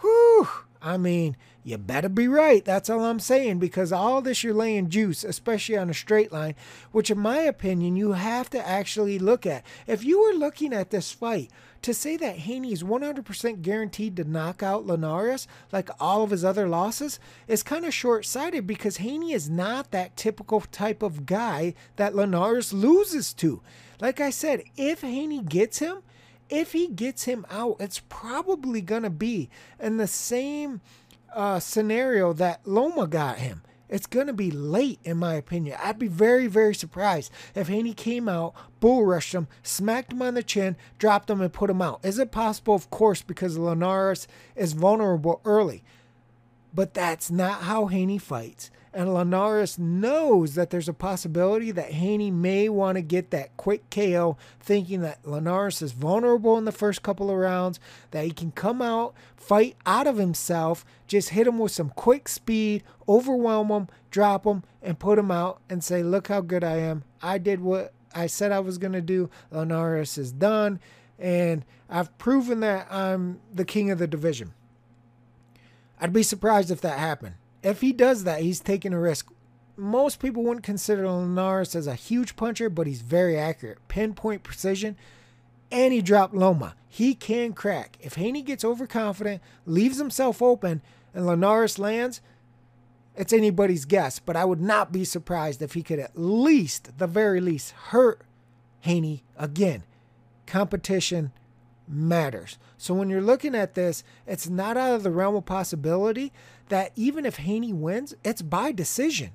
Whew! 0.00 0.48
I 0.82 0.96
mean, 0.96 1.36
you 1.62 1.78
better 1.78 2.10
be 2.10 2.28
right. 2.28 2.62
That's 2.62 2.90
all 2.90 3.04
I'm 3.04 3.20
saying 3.20 3.58
because 3.58 3.90
all 3.90 4.20
this 4.20 4.44
you're 4.44 4.52
laying 4.52 4.90
juice, 4.90 5.24
especially 5.24 5.78
on 5.78 5.88
a 5.88 5.94
straight 5.94 6.30
line, 6.30 6.56
which 6.92 7.10
in 7.10 7.18
my 7.18 7.38
opinion 7.38 7.96
you 7.96 8.12
have 8.12 8.50
to 8.50 8.68
actually 8.68 9.18
look 9.18 9.46
at. 9.46 9.64
If 9.86 10.04
you 10.04 10.20
were 10.20 10.38
looking 10.38 10.74
at 10.74 10.90
this 10.90 11.10
fight 11.10 11.50
to 11.82 11.94
say 11.94 12.18
that 12.18 12.40
Haney 12.40 12.72
is 12.72 12.82
100% 12.82 13.62
guaranteed 13.62 14.16
to 14.16 14.24
knock 14.24 14.62
out 14.62 14.84
Linares 14.84 15.46
like 15.72 15.88
all 15.98 16.22
of 16.22 16.30
his 16.30 16.44
other 16.44 16.68
losses 16.68 17.18
is 17.48 17.62
kind 17.62 17.86
of 17.86 17.94
short-sighted 17.94 18.66
because 18.66 18.98
Haney 18.98 19.32
is 19.32 19.48
not 19.48 19.90
that 19.90 20.18
typical 20.18 20.60
type 20.60 21.02
of 21.02 21.24
guy 21.24 21.72
that 21.96 22.14
Linares 22.14 22.74
loses 22.74 23.32
to. 23.34 23.62
Like 24.00 24.20
I 24.20 24.30
said, 24.30 24.64
if 24.76 25.02
Haney 25.02 25.42
gets 25.42 25.78
him, 25.78 25.98
if 26.48 26.72
he 26.72 26.88
gets 26.88 27.24
him 27.24 27.46
out, 27.50 27.76
it's 27.80 28.00
probably 28.08 28.82
to 29.02 29.10
be 29.10 29.48
in 29.80 29.96
the 29.96 30.06
same 30.06 30.80
uh, 31.34 31.58
scenario 31.60 32.32
that 32.34 32.60
Loma 32.64 33.06
got 33.06 33.38
him. 33.38 33.62
It's 33.88 34.06
going 34.06 34.26
to 34.26 34.32
be 34.32 34.50
late, 34.50 34.98
in 35.04 35.18
my 35.18 35.34
opinion. 35.34 35.76
I'd 35.80 35.98
be 35.98 36.08
very, 36.08 36.46
very 36.46 36.74
surprised 36.74 37.30
if 37.54 37.68
Haney 37.68 37.94
came 37.94 38.28
out, 38.28 38.54
bull 38.80 39.04
rushed 39.04 39.34
him, 39.34 39.46
smacked 39.62 40.12
him 40.12 40.22
on 40.22 40.34
the 40.34 40.42
chin, 40.42 40.76
dropped 40.98 41.30
him, 41.30 41.40
and 41.40 41.52
put 41.52 41.70
him 41.70 41.82
out. 41.82 42.00
Is 42.02 42.18
it 42.18 42.32
possible? 42.32 42.74
Of 42.74 42.90
course, 42.90 43.22
because 43.22 43.58
Linares 43.58 44.26
is 44.56 44.72
vulnerable 44.72 45.40
early. 45.44 45.84
But 46.74 46.94
that's 46.94 47.30
not 47.30 47.62
how 47.62 47.86
Haney 47.86 48.18
fights 48.18 48.70
and 48.94 49.12
Linares 49.12 49.76
knows 49.76 50.54
that 50.54 50.70
there's 50.70 50.88
a 50.88 50.94
possibility 50.94 51.72
that 51.72 51.92
Haney 51.92 52.30
may 52.30 52.68
want 52.68 52.96
to 52.96 53.02
get 53.02 53.32
that 53.32 53.56
quick 53.56 53.90
KO, 53.90 54.36
thinking 54.60 55.00
that 55.00 55.26
Linares 55.26 55.82
is 55.82 55.90
vulnerable 55.90 56.56
in 56.56 56.64
the 56.64 56.72
first 56.72 57.02
couple 57.02 57.28
of 57.28 57.36
rounds, 57.36 57.80
that 58.12 58.24
he 58.24 58.30
can 58.30 58.52
come 58.52 58.80
out, 58.80 59.12
fight 59.36 59.76
out 59.84 60.06
of 60.06 60.16
himself, 60.16 60.84
just 61.08 61.30
hit 61.30 61.48
him 61.48 61.58
with 61.58 61.72
some 61.72 61.90
quick 61.90 62.28
speed, 62.28 62.84
overwhelm 63.08 63.68
him, 63.68 63.88
drop 64.12 64.46
him, 64.46 64.62
and 64.80 65.00
put 65.00 65.18
him 65.18 65.32
out 65.32 65.60
and 65.68 65.82
say, 65.82 66.04
Look 66.04 66.28
how 66.28 66.40
good 66.40 66.62
I 66.62 66.76
am. 66.76 67.02
I 67.20 67.38
did 67.38 67.60
what 67.60 67.92
I 68.14 68.28
said 68.28 68.52
I 68.52 68.60
was 68.60 68.78
going 68.78 68.92
to 68.92 69.00
do. 69.00 69.28
Linares 69.50 70.16
is 70.16 70.30
done. 70.30 70.78
And 71.18 71.64
I've 71.90 72.16
proven 72.18 72.60
that 72.60 72.86
I'm 72.90 73.40
the 73.52 73.64
king 73.64 73.90
of 73.90 73.98
the 73.98 74.06
division. 74.06 74.54
I'd 76.00 76.12
be 76.12 76.22
surprised 76.22 76.70
if 76.70 76.80
that 76.82 76.98
happened 76.98 77.34
if 77.64 77.80
he 77.80 77.92
does 77.92 78.24
that, 78.24 78.42
he's 78.42 78.60
taking 78.60 78.92
a 78.92 79.00
risk. 79.00 79.32
Most 79.76 80.20
people 80.20 80.44
wouldn't 80.44 80.64
consider 80.64 81.08
Linares 81.08 81.74
as 81.74 81.86
a 81.86 81.94
huge 81.94 82.36
puncher, 82.36 82.70
but 82.70 82.86
he's 82.86 83.00
very 83.00 83.36
accurate, 83.36 83.78
pinpoint 83.88 84.44
precision, 84.44 84.96
and 85.72 85.92
he 85.92 86.00
dropped 86.00 86.34
Loma. 86.34 86.76
He 86.88 87.14
can 87.14 87.52
crack. 87.54 87.96
If 88.00 88.14
Haney 88.14 88.42
gets 88.42 88.64
overconfident, 88.64 89.42
leaves 89.66 89.98
himself 89.98 90.40
open, 90.40 90.82
and 91.12 91.26
Linares 91.26 91.78
lands, 91.78 92.20
it's 93.16 93.32
anybody's 93.32 93.84
guess. 93.84 94.20
But 94.20 94.36
I 94.36 94.44
would 94.44 94.60
not 94.60 94.92
be 94.92 95.04
surprised 95.04 95.62
if 95.62 95.74
he 95.74 95.82
could 95.82 95.98
at 95.98 96.16
least, 96.16 96.98
the 96.98 97.06
very 97.06 97.40
least, 97.40 97.72
hurt 97.72 98.20
Haney 98.80 99.24
again. 99.36 99.82
Competition 100.46 101.32
matters. 101.86 102.58
So 102.76 102.94
when 102.94 103.10
you're 103.10 103.20
looking 103.20 103.54
at 103.54 103.74
this, 103.74 104.02
it's 104.26 104.48
not 104.48 104.76
out 104.76 104.94
of 104.94 105.02
the 105.02 105.10
realm 105.10 105.36
of 105.36 105.44
possibility 105.44 106.32
that 106.68 106.92
even 106.96 107.26
if 107.26 107.36
Haney 107.36 107.72
wins, 107.72 108.14
it's 108.24 108.42
by 108.42 108.72
decision. 108.72 109.30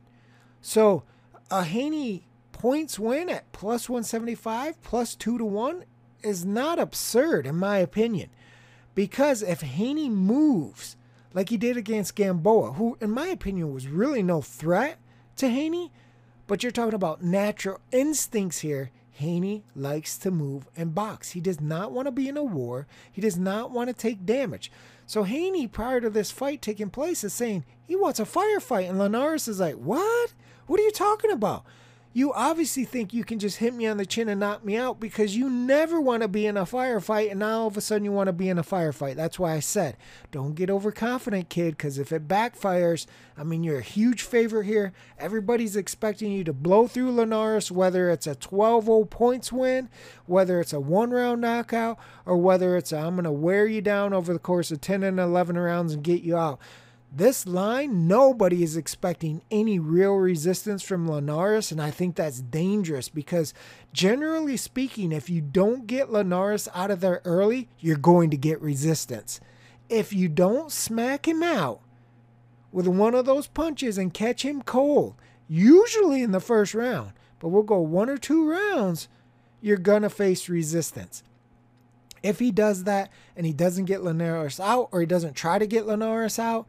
So 0.61 1.03
a 1.51 1.63
Haney 1.63 2.27
points 2.51 2.99
win 2.99 3.29
at 3.29 3.51
plus 3.51 3.89
175, 3.89 4.81
plus 4.81 5.15
2 5.15 5.37
to 5.37 5.45
1 5.45 5.85
is 6.21 6.45
not 6.45 6.79
absurd, 6.79 7.47
in 7.47 7.55
my 7.55 7.77
opinion. 7.77 8.29
Because 8.95 9.41
if 9.41 9.61
Haney 9.61 10.09
moves 10.09 10.97
like 11.33 11.49
he 11.49 11.57
did 11.57 11.77
against 11.77 12.15
Gamboa, 12.15 12.73
who, 12.73 12.97
in 12.99 13.11
my 13.11 13.27
opinion, 13.27 13.73
was 13.73 13.87
really 13.87 14.23
no 14.23 14.41
threat 14.41 14.97
to 15.37 15.47
Haney, 15.49 15.91
but 16.47 16.63
you're 16.63 16.71
talking 16.71 16.95
about 16.95 17.23
natural 17.23 17.79
instincts 17.91 18.59
here. 18.59 18.91
Haney 19.19 19.65
likes 19.75 20.17
to 20.19 20.31
move 20.31 20.69
and 20.77 20.95
box. 20.95 21.31
He 21.31 21.41
does 21.41 21.59
not 21.59 21.91
want 21.91 22.05
to 22.05 22.11
be 22.11 22.29
in 22.29 22.37
a 22.37 22.43
war. 22.43 22.87
He 23.11 23.19
does 23.19 23.37
not 23.37 23.69
want 23.69 23.89
to 23.89 23.93
take 23.93 24.25
damage. 24.25 24.71
So 25.05 25.23
Haney, 25.23 25.67
prior 25.67 25.99
to 25.99 26.09
this 26.09 26.31
fight 26.31 26.61
taking 26.61 26.89
place, 26.89 27.25
is 27.25 27.33
saying 27.33 27.65
he 27.85 27.97
wants 27.97 28.21
a 28.21 28.23
firefight. 28.23 28.89
And 28.89 28.97
Linares 28.97 29.49
is 29.49 29.59
like, 29.59 29.75
What? 29.75 30.33
What 30.67 30.79
are 30.79 30.83
you 30.83 30.91
talking 30.91 31.31
about? 31.31 31.65
You 32.11 32.33
obviously 32.33 32.85
think 32.85 33.13
you 33.13 33.23
can 33.23 33.37
just 33.37 33.57
hit 33.57 33.71
me 33.71 33.85
on 33.85 33.97
the 33.97 34.05
chin 34.05 34.29
and 34.29 34.39
knock 34.39 34.65
me 34.65 34.75
out 34.75 34.99
because 34.99 35.37
you 35.37 35.47
never 35.47 36.01
want 36.01 36.23
to 36.23 36.27
be 36.27 36.47
in 36.47 36.57
a 36.57 36.63
firefight, 36.65 37.29
and 37.29 37.39
now 37.39 37.61
all 37.61 37.67
of 37.67 37.77
a 37.77 37.81
sudden 37.81 38.03
you 38.03 38.11
want 38.11 38.25
to 38.27 38.33
be 38.33 38.49
in 38.49 38.57
a 38.57 38.63
firefight. 38.63 39.15
That's 39.15 39.37
why 39.37 39.53
I 39.53 39.59
said, 39.59 39.95
don't 40.31 40.55
get 40.55 40.71
overconfident, 40.71 41.49
kid, 41.49 41.77
because 41.77 41.99
if 41.99 42.11
it 42.11 42.27
backfires, 42.27 43.05
I 43.37 43.43
mean, 43.43 43.63
you're 43.63 43.77
a 43.77 43.83
huge 43.83 44.23
favorite 44.23 44.65
here. 44.65 44.91
Everybody's 45.19 45.75
expecting 45.75 46.31
you 46.31 46.43
to 46.45 46.53
blow 46.53 46.87
through 46.87 47.11
Linares, 47.11 47.71
whether 47.71 48.09
it's 48.09 48.25
a 48.25 48.33
12 48.33 48.85
0 48.85 49.05
points 49.05 49.51
win, 49.51 49.87
whether 50.25 50.59
it's 50.59 50.73
a 50.73 50.79
one 50.79 51.11
round 51.11 51.41
knockout, 51.41 51.99
or 52.25 52.37
whether 52.37 52.75
it's 52.75 52.91
i 52.91 53.05
am 53.05 53.15
going 53.15 53.25
to 53.25 53.31
wear 53.31 53.67
you 53.67 53.81
down 53.81 54.13
over 54.13 54.33
the 54.33 54.39
course 54.39 54.71
of 54.71 54.81
10 54.81 55.03
and 55.03 55.19
11 55.19 55.59
rounds 55.59 55.93
and 55.93 56.03
get 56.03 56.23
you 56.23 56.35
out. 56.35 56.59
This 57.11 57.47
line, 57.47 58.07
nobody 58.07 58.61
is 58.61 58.77
expecting 58.77 59.41
any 59.49 59.79
real 59.79 60.13
resistance 60.15 60.83
from 60.83 61.07
Linares, 61.07 61.71
and 61.71 61.81
I 61.81 61.89
think 61.89 62.15
that's 62.15 62.39
dangerous 62.39 63.09
because, 63.09 63.51
generally 63.91 64.57
speaking, 64.57 65.11
if 65.11 65.27
you 65.27 65.41
don't 65.41 65.87
get 65.87 66.11
Linares 66.11 66.69
out 66.75 66.91
of 66.91 67.01
there 67.01 67.21
early, 67.25 67.67
you're 67.79 67.97
going 67.97 68.29
to 68.29 68.37
get 68.37 68.61
resistance. 68.61 69.39
If 69.89 70.13
you 70.13 70.29
don't 70.29 70.71
smack 70.71 71.27
him 71.27 71.41
out 71.41 71.81
with 72.71 72.87
one 72.87 73.15
of 73.15 73.25
those 73.25 73.47
punches 73.47 73.97
and 73.97 74.13
catch 74.13 74.45
him 74.45 74.61
cold, 74.61 75.15
usually 75.47 76.21
in 76.21 76.31
the 76.31 76.39
first 76.39 76.75
round, 76.75 77.13
but 77.39 77.47
we'll 77.47 77.63
go 77.63 77.79
one 77.79 78.11
or 78.11 78.17
two 78.17 78.47
rounds, 78.47 79.07
you're 79.61 79.77
going 79.77 80.03
to 80.03 80.11
face 80.11 80.47
resistance. 80.47 81.23
If 82.21 82.37
he 82.37 82.51
does 82.51 82.83
that 82.83 83.09
and 83.35 83.47
he 83.47 83.53
doesn't 83.53 83.85
get 83.85 84.03
Linares 84.03 84.59
out 84.59 84.89
or 84.91 84.99
he 84.99 85.07
doesn't 85.07 85.33
try 85.33 85.57
to 85.57 85.65
get 85.65 85.87
Linares 85.87 86.37
out, 86.37 86.67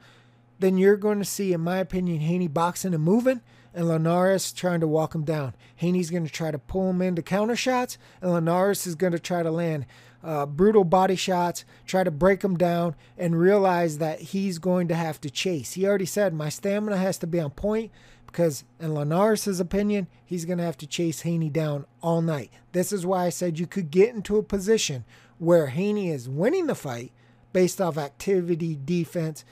then 0.60 0.78
you're 0.78 0.96
going 0.96 1.18
to 1.18 1.24
see, 1.24 1.52
in 1.52 1.60
my 1.60 1.78
opinion, 1.78 2.20
Haney 2.20 2.48
boxing 2.48 2.94
and 2.94 3.02
moving, 3.02 3.40
and 3.74 3.88
Linares 3.88 4.52
trying 4.52 4.80
to 4.80 4.86
walk 4.86 5.14
him 5.14 5.24
down. 5.24 5.54
Haney's 5.76 6.10
going 6.10 6.26
to 6.26 6.32
try 6.32 6.50
to 6.50 6.58
pull 6.58 6.90
him 6.90 7.02
into 7.02 7.22
counter 7.22 7.56
shots, 7.56 7.98
and 8.20 8.32
Linares 8.32 8.86
is 8.86 8.94
going 8.94 9.12
to 9.12 9.18
try 9.18 9.42
to 9.42 9.50
land 9.50 9.86
uh, 10.22 10.44
brutal 10.46 10.84
body 10.84 11.16
shots, 11.16 11.64
try 11.86 12.04
to 12.04 12.10
break 12.10 12.42
him 12.42 12.56
down, 12.56 12.94
and 13.16 13.38
realize 13.38 13.98
that 13.98 14.20
he's 14.20 14.58
going 14.58 14.88
to 14.88 14.94
have 14.94 15.20
to 15.22 15.30
chase. 15.30 15.72
He 15.72 15.86
already 15.86 16.06
said, 16.06 16.34
My 16.34 16.48
stamina 16.48 16.96
has 16.96 17.16
to 17.18 17.26
be 17.26 17.40
on 17.40 17.50
point 17.50 17.90
because, 18.26 18.64
in 18.78 18.94
Linares' 18.94 19.60
opinion, 19.60 20.08
he's 20.24 20.44
going 20.44 20.58
to 20.58 20.64
have 20.64 20.78
to 20.78 20.86
chase 20.86 21.22
Haney 21.22 21.50
down 21.50 21.86
all 22.02 22.22
night. 22.22 22.50
This 22.72 22.92
is 22.92 23.06
why 23.06 23.26
I 23.26 23.30
said 23.30 23.58
you 23.58 23.66
could 23.66 23.90
get 23.90 24.14
into 24.14 24.36
a 24.36 24.42
position 24.42 25.04
where 25.38 25.68
Haney 25.68 26.10
is 26.10 26.28
winning 26.28 26.66
the 26.66 26.74
fight 26.74 27.12
based 27.52 27.80
off 27.80 27.96
activity, 27.96 28.78
defense, 28.84 29.44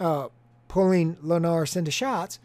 uh, 0.00 0.28
pulling 0.68 1.16
Linares 1.22 1.76
into 1.76 1.90
shots, 1.90 2.38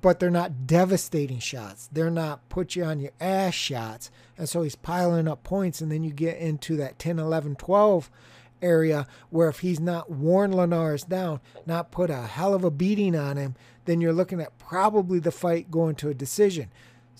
but 0.00 0.18
they're 0.18 0.30
not 0.30 0.66
devastating 0.66 1.38
shots. 1.38 1.88
They're 1.92 2.10
not 2.10 2.48
put 2.48 2.74
you 2.74 2.84
on 2.84 3.00
your 3.00 3.12
ass 3.20 3.54
shots. 3.54 4.10
And 4.38 4.48
so 4.48 4.62
he's 4.62 4.76
piling 4.76 5.28
up 5.28 5.42
points. 5.42 5.80
And 5.80 5.92
then 5.92 6.02
you 6.02 6.10
get 6.10 6.38
into 6.38 6.76
that 6.76 6.98
10, 6.98 7.18
11, 7.18 7.56
12 7.56 8.10
area 8.62 9.06
where 9.30 9.48
if 9.48 9.60
he's 9.60 9.80
not 9.80 10.10
worn 10.10 10.52
Linares 10.52 11.04
down, 11.04 11.40
not 11.66 11.90
put 11.90 12.10
a 12.10 12.22
hell 12.22 12.54
of 12.54 12.64
a 12.64 12.70
beating 12.70 13.14
on 13.14 13.36
him, 13.36 13.54
then 13.84 14.00
you're 14.00 14.12
looking 14.12 14.40
at 14.40 14.58
probably 14.58 15.18
the 15.18 15.30
fight 15.30 15.70
going 15.70 15.94
to 15.96 16.08
a 16.08 16.14
decision. 16.14 16.70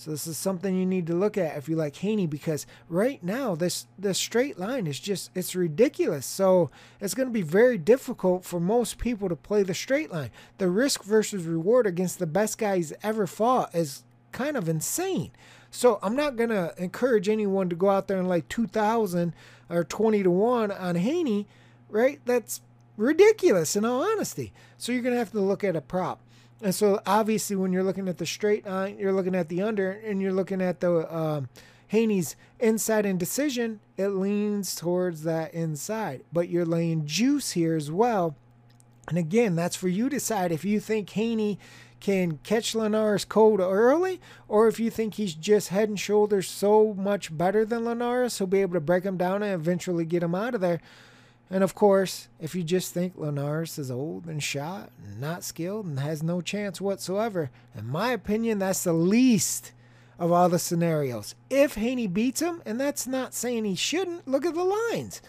So 0.00 0.12
this 0.12 0.26
is 0.26 0.38
something 0.38 0.74
you 0.74 0.86
need 0.86 1.06
to 1.08 1.14
look 1.14 1.36
at 1.36 1.58
if 1.58 1.68
you 1.68 1.76
like 1.76 1.96
Haney 1.96 2.26
because 2.26 2.66
right 2.88 3.22
now 3.22 3.54
this 3.54 3.86
this 3.98 4.16
straight 4.16 4.58
line 4.58 4.86
is 4.86 4.98
just 4.98 5.30
it's 5.34 5.54
ridiculous. 5.54 6.24
So 6.24 6.70
it's 7.02 7.12
going 7.12 7.28
to 7.28 7.32
be 7.32 7.42
very 7.42 7.76
difficult 7.76 8.46
for 8.46 8.58
most 8.58 8.96
people 8.96 9.28
to 9.28 9.36
play 9.36 9.62
the 9.62 9.74
straight 9.74 10.10
line. 10.10 10.30
The 10.56 10.70
risk 10.70 11.04
versus 11.04 11.44
reward 11.44 11.86
against 11.86 12.18
the 12.18 12.26
best 12.26 12.56
guy 12.56 12.76
he's 12.76 12.94
ever 13.02 13.26
fought 13.26 13.74
is 13.74 14.02
kind 14.32 14.56
of 14.56 14.70
insane. 14.70 15.32
So 15.70 15.98
I'm 16.02 16.16
not 16.16 16.36
going 16.36 16.48
to 16.48 16.72
encourage 16.78 17.28
anyone 17.28 17.68
to 17.68 17.76
go 17.76 17.90
out 17.90 18.08
there 18.08 18.18
and 18.18 18.26
like 18.26 18.48
2000 18.48 19.34
or 19.68 19.84
20 19.84 20.22
to 20.22 20.30
1 20.30 20.70
on 20.72 20.94
Haney, 20.94 21.46
right? 21.90 22.20
That's 22.24 22.62
ridiculous 22.96 23.76
in 23.76 23.84
all 23.84 24.02
honesty. 24.02 24.54
So 24.78 24.92
you're 24.92 25.02
going 25.02 25.12
to 25.14 25.18
have 25.18 25.32
to 25.32 25.40
look 25.40 25.62
at 25.62 25.76
a 25.76 25.82
prop. 25.82 26.22
And 26.62 26.74
so 26.74 27.00
obviously, 27.06 27.56
when 27.56 27.72
you're 27.72 27.84
looking 27.84 28.08
at 28.08 28.18
the 28.18 28.26
straight 28.26 28.66
line, 28.66 28.98
you're 28.98 29.12
looking 29.12 29.34
at 29.34 29.48
the 29.48 29.62
under, 29.62 29.90
and 29.90 30.20
you're 30.20 30.32
looking 30.32 30.60
at 30.60 30.80
the 30.80 31.14
um, 31.14 31.48
Haney's 31.88 32.36
inside 32.58 33.06
and 33.06 33.18
decision. 33.18 33.80
It 33.96 34.08
leans 34.08 34.74
towards 34.74 35.22
that 35.22 35.54
inside, 35.54 36.22
but 36.32 36.48
you're 36.48 36.66
laying 36.66 37.06
juice 37.06 37.52
here 37.52 37.74
as 37.74 37.90
well. 37.90 38.36
And 39.08 39.18
again, 39.18 39.56
that's 39.56 39.76
for 39.76 39.88
you 39.88 40.04
to 40.04 40.16
decide 40.16 40.52
if 40.52 40.64
you 40.64 40.80
think 40.80 41.10
Haney 41.10 41.58
can 41.98 42.38
catch 42.44 42.74
Linares 42.74 43.24
cold 43.24 43.60
early, 43.60 44.20
or 44.48 44.68
if 44.68 44.78
you 44.78 44.90
think 44.90 45.14
he's 45.14 45.34
just 45.34 45.68
head 45.68 45.88
and 45.88 45.98
shoulders 45.98 46.48
so 46.48 46.94
much 46.94 47.36
better 47.36 47.64
than 47.64 47.84
Linares, 47.84 48.38
he'll 48.38 48.46
be 48.46 48.62
able 48.62 48.74
to 48.74 48.80
break 48.80 49.04
him 49.04 49.16
down 49.16 49.42
and 49.42 49.52
eventually 49.52 50.04
get 50.04 50.22
him 50.22 50.34
out 50.34 50.54
of 50.54 50.60
there. 50.60 50.80
And 51.50 51.64
of 51.64 51.74
course, 51.74 52.28
if 52.38 52.54
you 52.54 52.62
just 52.62 52.94
think 52.94 53.16
Linares 53.16 53.76
is 53.78 53.90
old 53.90 54.26
and 54.26 54.42
shot, 54.42 54.90
and 55.04 55.20
not 55.20 55.42
skilled, 55.42 55.84
and 55.84 55.98
has 55.98 56.22
no 56.22 56.40
chance 56.40 56.80
whatsoever, 56.80 57.50
in 57.76 57.88
my 57.88 58.12
opinion, 58.12 58.60
that's 58.60 58.84
the 58.84 58.92
least 58.92 59.72
of 60.18 60.30
all 60.30 60.48
the 60.48 60.60
scenarios. 60.60 61.34
If 61.48 61.74
Haney 61.74 62.06
beats 62.06 62.40
him, 62.40 62.62
and 62.64 62.80
that's 62.80 63.06
not 63.06 63.34
saying 63.34 63.64
he 63.64 63.74
shouldn't, 63.74 64.28
look 64.28 64.46
at 64.46 64.54
the 64.54 64.62
lines. 64.92 65.20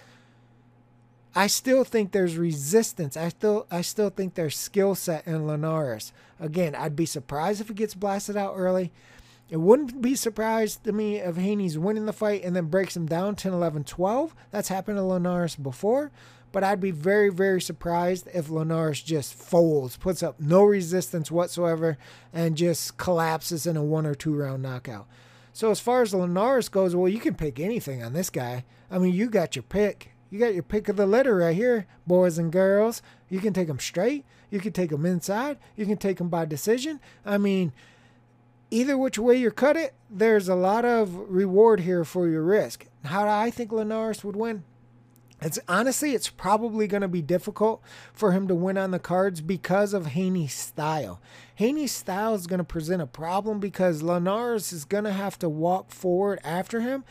I 1.34 1.48
still 1.48 1.84
think 1.84 2.12
there's 2.12 2.36
resistance. 2.36 3.16
I 3.16 3.30
still 3.30 3.66
I 3.72 3.82
still 3.82 4.10
think 4.10 4.36
there's 4.36 4.58
skill 4.58 4.96
set 4.96 5.25
in 5.25 5.48
Linares. 5.48 6.12
Again, 6.40 6.75
I'd 6.75 6.96
be 6.96 7.06
surprised 7.06 7.62
if 7.62 7.70
he 7.70 7.74
gets 7.74 7.96
blasted 7.96 8.36
out 8.36 8.56
early. 8.58 8.92
It 9.51 9.60
wouldn't 9.60 10.01
be 10.01 10.15
surprised 10.15 10.86
to 10.86 10.93
me 10.93 11.17
if 11.17 11.36
Haney's 11.36 11.77
winning 11.77 12.05
the 12.05 12.13
fight 12.13 12.46
and 12.46 12.55
then 12.55 12.67
breaks 12.67 12.96
him 12.96 13.05
down 13.05 13.36
10, 13.36 13.51
11, 13.51 13.84
12. 13.84 14.34
That's 14.50 14.70
happened 14.70 14.98
to 14.98 15.03
Linares 15.03 15.58
before. 15.58 16.10
But 16.53 16.63
I'd 16.63 16.79
be 16.79 16.91
very, 16.91 17.29
very 17.29 17.60
surprised 17.60 18.29
if 18.34 18.50
Linares 18.50 19.01
just 19.01 19.34
folds, 19.34 19.98
puts 19.98 20.24
up 20.24 20.39
no 20.39 20.63
resistance 20.63 21.29
whatsoever, 21.29 21.98
and 22.34 22.55
just 22.55 22.98
collapses 22.98 23.65
in 23.65 23.75
a 23.75 23.84
one 23.84 24.05
or 24.05 24.15
two 24.15 24.34
round 24.34 24.63
knockout. 24.63 25.05
So 25.51 25.70
as 25.70 25.81
far 25.81 26.01
as 26.01 26.13
Linares 26.13 26.70
goes, 26.70 26.96
well, 26.96 27.10
you 27.10 27.20
can 27.20 27.36
pick 27.36 27.60
anything 27.60 28.01
on 28.01 28.13
this 28.13 28.29
guy. 28.29 28.63
I 28.89 29.00
mean, 29.00 29.13
you 29.13 29.29
got 29.29 29.58
your 29.58 29.63
pick. 29.63 30.12
You 30.29 30.39
got 30.39 30.53
your 30.53 30.63
pick 30.63 30.88
of 30.88 30.96
the 30.96 31.05
litter 31.05 31.36
right 31.36 31.55
here, 31.55 31.88
boys 32.08 32.38
and 32.38 32.53
girls. 32.53 33.01
You 33.27 33.39
can 33.39 33.51
take 33.51 33.67
them 33.67 33.79
straight. 33.79 34.24
You 34.50 34.62
can 34.62 34.72
take 34.72 34.91
them 34.91 35.05
inside. 35.05 35.58
You 35.75 35.86
can 35.86 35.98
take 35.98 36.17
them 36.20 36.29
by 36.29 36.46
decision. 36.46 37.01
I 37.25 37.38
mean, 37.38 37.74
either 38.72 38.98
which 38.98 39.20
way 39.20 39.36
you 39.36 39.51
cut 39.51 39.78
it, 39.78 39.94
there's 40.10 40.50
a 40.50 40.56
lot 40.56 40.86
of 40.86 41.13
reward 41.30 41.82
here 41.82 42.04
for 42.04 42.28
your 42.28 42.42
risk. 42.42 42.88
How 43.06 43.24
do 43.24 43.30
I 43.30 43.51
think 43.51 43.72
Linares 43.72 44.24
would 44.24 44.36
win? 44.36 44.63
It's 45.42 45.60
honestly, 45.68 46.13
it's 46.13 46.30
probably 46.30 46.88
going 46.88 47.01
to 47.01 47.08
be 47.08 47.22
difficult 47.22 47.82
for 48.13 48.32
him 48.32 48.48
to 48.48 48.56
win 48.56 48.78
on 48.78 48.92
the 48.92 49.00
cards 49.00 49.42
because 49.42 49.94
of 49.94 50.08
Haney's 50.08 50.54
style. 50.54 51.20
Haney's 51.56 51.92
style 51.92 52.36
is 52.36 52.46
going 52.46 52.60
to 52.60 52.63
present 52.63 53.01
a 53.01 53.08
problem 53.08 53.60
because 53.60 54.04
Linares 54.04 54.72
is 54.72 54.86
going 54.86 55.04
to 55.04 55.12
have 55.12 55.40
to 55.40 55.50
walk 55.50 55.92
forward 55.92 56.40
after 56.44 56.82
him, 56.82 57.04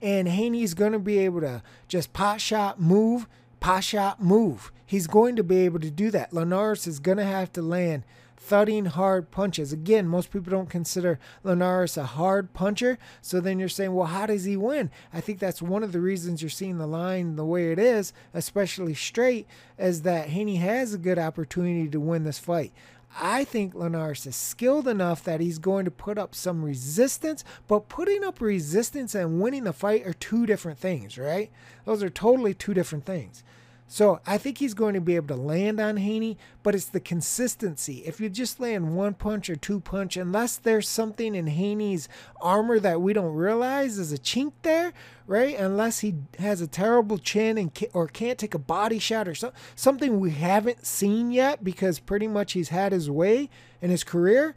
and 0.00 0.28
Haney's 0.28 0.72
going 0.72 0.92
to 0.92 0.98
be 0.98 1.18
able 1.18 1.42
to 1.42 1.62
just 1.86 2.14
pot 2.14 2.40
shot 2.40 2.80
move, 2.80 3.28
pot 3.60 3.84
shot 3.84 4.22
move. 4.22 4.72
He's 4.86 5.06
going 5.06 5.36
to 5.36 5.44
be 5.44 5.58
able 5.58 5.80
to 5.80 5.90
do 5.90 6.10
that. 6.10 6.32
Linares 6.32 6.86
is 6.86 6.98
going 6.98 7.18
to 7.18 7.24
have 7.24 7.52
to 7.52 7.62
land 7.62 8.04
thudding 8.44 8.84
hard 8.84 9.30
punches. 9.30 9.72
Again, 9.72 10.06
most 10.06 10.30
people 10.30 10.50
don't 10.50 10.68
consider 10.68 11.18
Linares 11.42 11.96
a 11.96 12.04
hard 12.04 12.52
puncher. 12.52 12.98
So 13.22 13.40
then 13.40 13.58
you're 13.58 13.70
saying, 13.70 13.94
well, 13.94 14.08
how 14.08 14.26
does 14.26 14.44
he 14.44 14.54
win? 14.56 14.90
I 15.14 15.22
think 15.22 15.38
that's 15.38 15.62
one 15.62 15.82
of 15.82 15.92
the 15.92 16.00
reasons 16.00 16.42
you're 16.42 16.50
seeing 16.50 16.76
the 16.76 16.86
line 16.86 17.36
the 17.36 17.44
way 17.44 17.72
it 17.72 17.78
is, 17.78 18.12
especially 18.34 18.92
straight, 18.92 19.46
is 19.78 20.02
that 20.02 20.28
Haney 20.28 20.56
has 20.56 20.92
a 20.92 20.98
good 20.98 21.18
opportunity 21.18 21.88
to 21.88 21.98
win 21.98 22.24
this 22.24 22.38
fight. 22.38 22.72
I 23.18 23.44
think 23.44 23.74
Linares 23.74 24.26
is 24.26 24.36
skilled 24.36 24.88
enough 24.88 25.24
that 25.24 25.40
he's 25.40 25.58
going 25.58 25.86
to 25.86 25.90
put 25.90 26.18
up 26.18 26.34
some 26.34 26.64
resistance, 26.64 27.44
but 27.66 27.88
putting 27.88 28.24
up 28.24 28.40
resistance 28.40 29.14
and 29.14 29.40
winning 29.40 29.64
the 29.64 29.72
fight 29.72 30.06
are 30.06 30.12
two 30.12 30.44
different 30.44 30.78
things, 30.78 31.16
right? 31.16 31.50
Those 31.86 32.02
are 32.02 32.10
totally 32.10 32.52
two 32.52 32.74
different 32.74 33.06
things. 33.06 33.42
So 33.86 34.20
I 34.26 34.38
think 34.38 34.58
he's 34.58 34.74
going 34.74 34.94
to 34.94 35.00
be 35.00 35.14
able 35.14 35.36
to 35.36 35.40
land 35.40 35.78
on 35.78 35.98
Haney, 35.98 36.38
but 36.62 36.74
it's 36.74 36.86
the 36.86 37.00
consistency. 37.00 38.02
If 38.06 38.18
you 38.18 38.30
just 38.30 38.58
land 38.58 38.96
one 38.96 39.14
punch 39.14 39.50
or 39.50 39.56
two 39.56 39.80
punch, 39.80 40.16
unless 40.16 40.56
there's 40.56 40.88
something 40.88 41.34
in 41.34 41.46
Haney's 41.48 42.08
armor 42.40 42.80
that 42.80 43.02
we 43.02 43.12
don't 43.12 43.34
realize 43.34 43.98
is 43.98 44.12
a 44.12 44.18
chink 44.18 44.52
there, 44.62 44.94
right? 45.26 45.56
Unless 45.58 46.00
he 46.00 46.14
has 46.38 46.60
a 46.60 46.66
terrible 46.66 47.18
chin 47.18 47.58
and 47.58 47.70
or 47.92 48.08
can't 48.08 48.38
take 48.38 48.54
a 48.54 48.58
body 48.58 48.98
shot 48.98 49.28
or 49.28 49.34
so, 49.34 49.52
something 49.76 50.18
we 50.18 50.30
haven't 50.30 50.86
seen 50.86 51.30
yet 51.30 51.62
because 51.62 51.98
pretty 51.98 52.26
much 52.26 52.52
he's 52.52 52.70
had 52.70 52.92
his 52.92 53.10
way 53.10 53.50
in 53.82 53.90
his 53.90 54.02
career. 54.02 54.56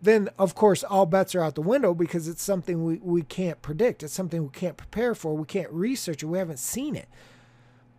Then 0.00 0.30
of 0.38 0.54
course 0.54 0.82
all 0.84 1.06
bets 1.06 1.34
are 1.34 1.42
out 1.42 1.56
the 1.56 1.62
window 1.62 1.94
because 1.94 2.26
it's 2.26 2.42
something 2.42 2.84
we, 2.84 2.98
we 3.02 3.22
can't 3.22 3.60
predict. 3.60 4.02
It's 4.02 4.14
something 4.14 4.42
we 4.42 4.50
can't 4.50 4.76
prepare 4.76 5.14
for. 5.14 5.36
We 5.36 5.46
can't 5.46 5.70
research 5.70 6.22
it. 6.22 6.26
We 6.26 6.38
haven't 6.38 6.58
seen 6.58 6.94
it. 6.94 7.08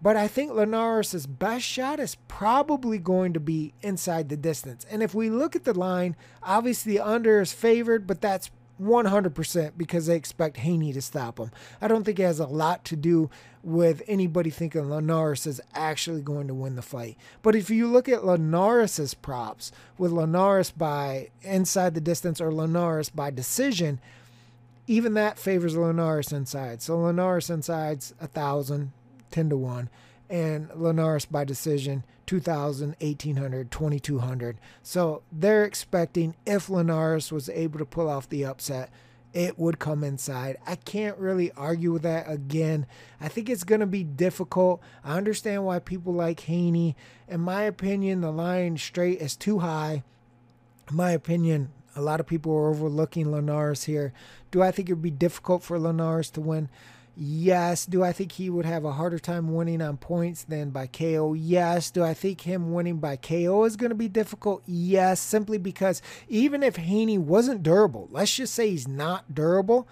But 0.03 0.17
I 0.17 0.27
think 0.27 0.51
Linares' 0.51 1.25
best 1.25 1.63
shot 1.63 1.97
is 1.97 2.17
probably 2.27 2.97
going 2.97 3.31
to 3.33 3.39
be 3.39 3.73
inside 3.81 4.27
the 4.27 4.35
distance. 4.35 4.85
And 4.91 5.01
if 5.01 5.15
we 5.15 5.29
look 5.29 5.55
at 5.55 5.63
the 5.63 5.73
line, 5.73 6.17
obviously 6.43 6.97
the 6.97 6.99
under 6.99 7.39
is 7.39 7.53
favored, 7.53 8.05
but 8.05 8.19
that's 8.19 8.51
100% 8.81 9.71
because 9.77 10.07
they 10.07 10.17
expect 10.17 10.57
Haney 10.57 10.91
to 10.91 11.01
stop 11.01 11.39
him. 11.39 11.51
I 11.81 11.87
don't 11.87 12.03
think 12.03 12.19
it 12.19 12.23
has 12.23 12.41
a 12.41 12.47
lot 12.47 12.83
to 12.85 12.97
do 12.97 13.29
with 13.63 14.01
anybody 14.05 14.49
thinking 14.49 14.89
Linares 14.89 15.47
is 15.47 15.61
actually 15.73 16.21
going 16.21 16.47
to 16.47 16.53
win 16.53 16.75
the 16.75 16.81
fight. 16.81 17.15
But 17.41 17.55
if 17.55 17.69
you 17.69 17.87
look 17.87 18.09
at 18.09 18.25
Linares' 18.25 19.13
props 19.13 19.71
with 19.97 20.11
Linares 20.11 20.69
by 20.69 21.29
inside 21.43 21.93
the 21.93 22.01
distance 22.01 22.41
or 22.41 22.51
Linares 22.51 23.07
by 23.09 23.31
decision, 23.31 24.01
even 24.85 25.13
that 25.13 25.39
favors 25.39 25.77
Linares 25.77 26.33
inside. 26.33 26.81
So 26.81 26.99
Linares 26.99 27.49
inside's 27.49 28.13
a 28.19 28.27
thousand, 28.27 28.91
10 29.33 29.49
to 29.49 29.57
1 29.57 29.89
and 30.29 30.69
Linares 30.75 31.25
by 31.25 31.43
decision 31.43 32.05
2000 32.27 32.95
1800 33.01 33.69
2200 33.69 34.57
so 34.81 35.21
they're 35.31 35.65
expecting 35.65 36.35
if 36.45 36.69
Linares 36.69 37.31
was 37.31 37.49
able 37.49 37.79
to 37.79 37.85
pull 37.85 38.07
off 38.07 38.29
the 38.29 38.45
upset 38.45 38.89
it 39.33 39.57
would 39.57 39.79
come 39.79 40.03
inside. 40.03 40.57
I 40.65 40.75
can't 40.75 41.17
really 41.17 41.51
argue 41.53 41.91
with 41.91 42.03
that 42.03 42.29
again. 42.29 42.85
I 43.19 43.27
think 43.29 43.49
it's 43.49 43.63
going 43.63 43.81
to 43.81 43.87
be 43.87 44.03
difficult. 44.03 44.79
I 45.03 45.17
understand 45.17 45.65
why 45.65 45.79
people 45.79 46.13
like 46.13 46.41
Haney. 46.41 46.95
In 47.27 47.41
my 47.41 47.63
opinion, 47.63 48.21
the 48.21 48.31
line 48.31 48.77
straight 48.77 49.19
is 49.19 49.35
too 49.35 49.59
high. 49.59 50.03
In 50.87 50.95
my 50.95 51.09
opinion, 51.11 51.71
a 51.95 52.01
lot 52.01 52.19
of 52.19 52.27
people 52.27 52.53
are 52.53 52.69
overlooking 52.69 53.31
Linares 53.31 53.85
here. 53.85 54.13
Do 54.51 54.61
I 54.61 54.69
think 54.69 54.89
it 54.89 54.93
would 54.93 55.01
be 55.01 55.11
difficult 55.11 55.63
for 55.63 55.79
Linares 55.79 56.29
to 56.31 56.41
win? 56.41 56.69
Yes. 57.15 57.85
Do 57.85 58.03
I 58.03 58.11
think 58.11 58.33
he 58.33 58.49
would 58.49 58.65
have 58.65 58.85
a 58.85 58.93
harder 58.93 59.19
time 59.19 59.53
winning 59.53 59.81
on 59.81 59.97
points 59.97 60.43
than 60.43 60.71
by 60.71 60.87
KO? 60.87 61.33
Yes. 61.33 61.91
Do 61.91 62.03
I 62.03 62.13
think 62.13 62.41
him 62.41 62.73
winning 62.73 62.97
by 62.97 63.17
KO 63.17 63.65
is 63.65 63.75
going 63.75 63.91
to 63.91 63.95
be 63.95 64.07
difficult? 64.07 64.63
Yes. 64.65 65.19
Simply 65.19 65.57
because 65.57 66.01
even 66.27 66.63
if 66.63 66.77
Haney 66.77 67.17
wasn't 67.17 67.63
durable, 67.63 68.07
let's 68.11 68.35
just 68.35 68.53
say 68.53 68.71
he's 68.71 68.87
not 68.87 69.35
durable, 69.35 69.87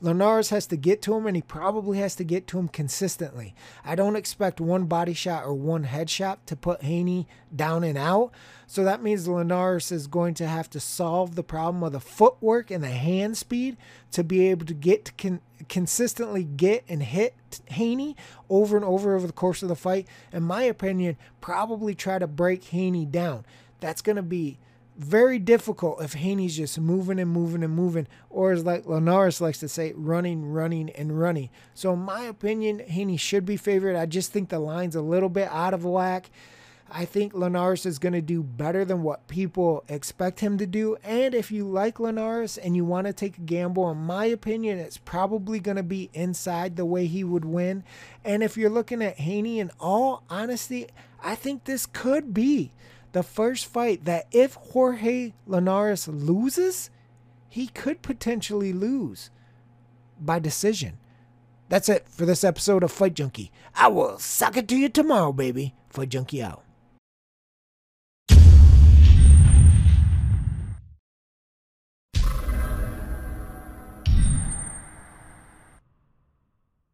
Linares 0.00 0.50
has 0.50 0.66
to 0.66 0.76
get 0.76 1.00
to 1.02 1.14
him 1.14 1.26
and 1.26 1.34
he 1.34 1.42
probably 1.42 1.98
has 1.98 2.14
to 2.16 2.24
get 2.24 2.46
to 2.48 2.58
him 2.58 2.68
consistently. 2.68 3.54
I 3.84 3.94
don't 3.94 4.16
expect 4.16 4.60
one 4.60 4.84
body 4.84 5.14
shot 5.14 5.44
or 5.44 5.54
one 5.54 5.86
headshot 5.86 6.38
to 6.46 6.56
put 6.56 6.82
Haney 6.82 7.26
down 7.54 7.82
and 7.82 7.96
out. 7.96 8.30
So 8.66 8.84
that 8.84 9.02
means 9.02 9.26
Linares 9.26 9.90
is 9.90 10.06
going 10.06 10.34
to 10.34 10.46
have 10.46 10.68
to 10.70 10.80
solve 10.80 11.34
the 11.34 11.42
problem 11.42 11.82
of 11.82 11.92
the 11.92 12.00
footwork 12.00 12.70
and 12.70 12.84
the 12.84 12.88
hand 12.88 13.38
speed 13.38 13.76
to 14.12 14.22
be 14.22 14.48
able 14.48 14.66
to 14.66 14.74
get 14.74 15.06
to 15.06 15.12
con- 15.12 15.40
consistently 15.68 16.44
get 16.44 16.84
and 16.88 17.02
hit 17.02 17.34
Haney 17.66 18.16
over 18.50 18.76
and 18.76 18.84
over 18.84 19.16
over 19.16 19.26
the 19.26 19.32
course 19.32 19.62
of 19.62 19.68
the 19.70 19.76
fight. 19.76 20.06
In 20.30 20.42
my 20.42 20.64
opinion, 20.64 21.16
probably 21.40 21.94
try 21.94 22.18
to 22.18 22.26
break 22.26 22.64
Haney 22.64 23.06
down. 23.06 23.46
That's 23.80 24.02
going 24.02 24.16
to 24.16 24.22
be 24.22 24.58
very 24.96 25.38
difficult 25.38 26.02
if 26.02 26.14
Haney's 26.14 26.56
just 26.56 26.78
moving 26.80 27.18
and 27.18 27.30
moving 27.30 27.62
and 27.62 27.74
moving, 27.74 28.06
or 28.30 28.52
as 28.52 28.64
like 28.64 28.86
Linares 28.86 29.40
likes 29.40 29.58
to 29.60 29.68
say, 29.68 29.92
running, 29.94 30.52
running, 30.52 30.90
and 30.90 31.18
running. 31.18 31.50
So, 31.74 31.92
in 31.92 32.00
my 32.00 32.22
opinion, 32.22 32.80
Haney 32.80 33.16
should 33.16 33.44
be 33.44 33.56
favored. 33.56 33.96
I 33.96 34.06
just 34.06 34.32
think 34.32 34.48
the 34.48 34.58
line's 34.58 34.96
a 34.96 35.02
little 35.02 35.28
bit 35.28 35.48
out 35.50 35.74
of 35.74 35.84
whack. 35.84 36.30
I 36.90 37.04
think 37.04 37.34
Linares 37.34 37.84
is 37.84 37.98
going 37.98 38.12
to 38.12 38.22
do 38.22 38.42
better 38.44 38.84
than 38.84 39.02
what 39.02 39.26
people 39.26 39.84
expect 39.88 40.38
him 40.38 40.56
to 40.58 40.66
do. 40.66 40.96
And 41.02 41.34
if 41.34 41.50
you 41.50 41.64
like 41.64 41.98
Linares 41.98 42.56
and 42.56 42.76
you 42.76 42.84
want 42.84 43.08
to 43.08 43.12
take 43.12 43.38
a 43.38 43.42
gamble, 43.42 43.90
in 43.90 43.98
my 43.98 44.26
opinion, 44.26 44.78
it's 44.78 44.96
probably 44.96 45.58
going 45.58 45.78
to 45.78 45.82
be 45.82 46.10
inside 46.14 46.76
the 46.76 46.84
way 46.84 47.06
he 47.06 47.24
would 47.24 47.44
win. 47.44 47.82
And 48.24 48.42
if 48.42 48.56
you're 48.56 48.70
looking 48.70 49.02
at 49.02 49.18
Haney, 49.18 49.58
in 49.58 49.72
all 49.80 50.22
honesty, 50.30 50.86
I 51.22 51.34
think 51.34 51.64
this 51.64 51.86
could 51.86 52.32
be 52.32 52.70
the 53.16 53.22
first 53.22 53.64
fight 53.64 54.04
that 54.04 54.26
if 54.30 54.56
Jorge 54.56 55.32
Linares 55.46 56.06
loses, 56.06 56.90
he 57.48 57.68
could 57.68 58.02
potentially 58.02 58.74
lose 58.74 59.30
by 60.20 60.38
decision. 60.38 60.98
That's 61.70 61.88
it 61.88 62.06
for 62.06 62.26
this 62.26 62.44
episode 62.44 62.82
of 62.82 62.92
Fight 62.92 63.14
Junkie. 63.14 63.50
I 63.74 63.88
will 63.88 64.18
suck 64.18 64.58
it 64.58 64.68
to 64.68 64.76
you 64.76 64.90
tomorrow, 64.90 65.32
baby. 65.32 65.74
Fight 65.88 66.10
Junkie 66.10 66.42
out. 66.42 66.65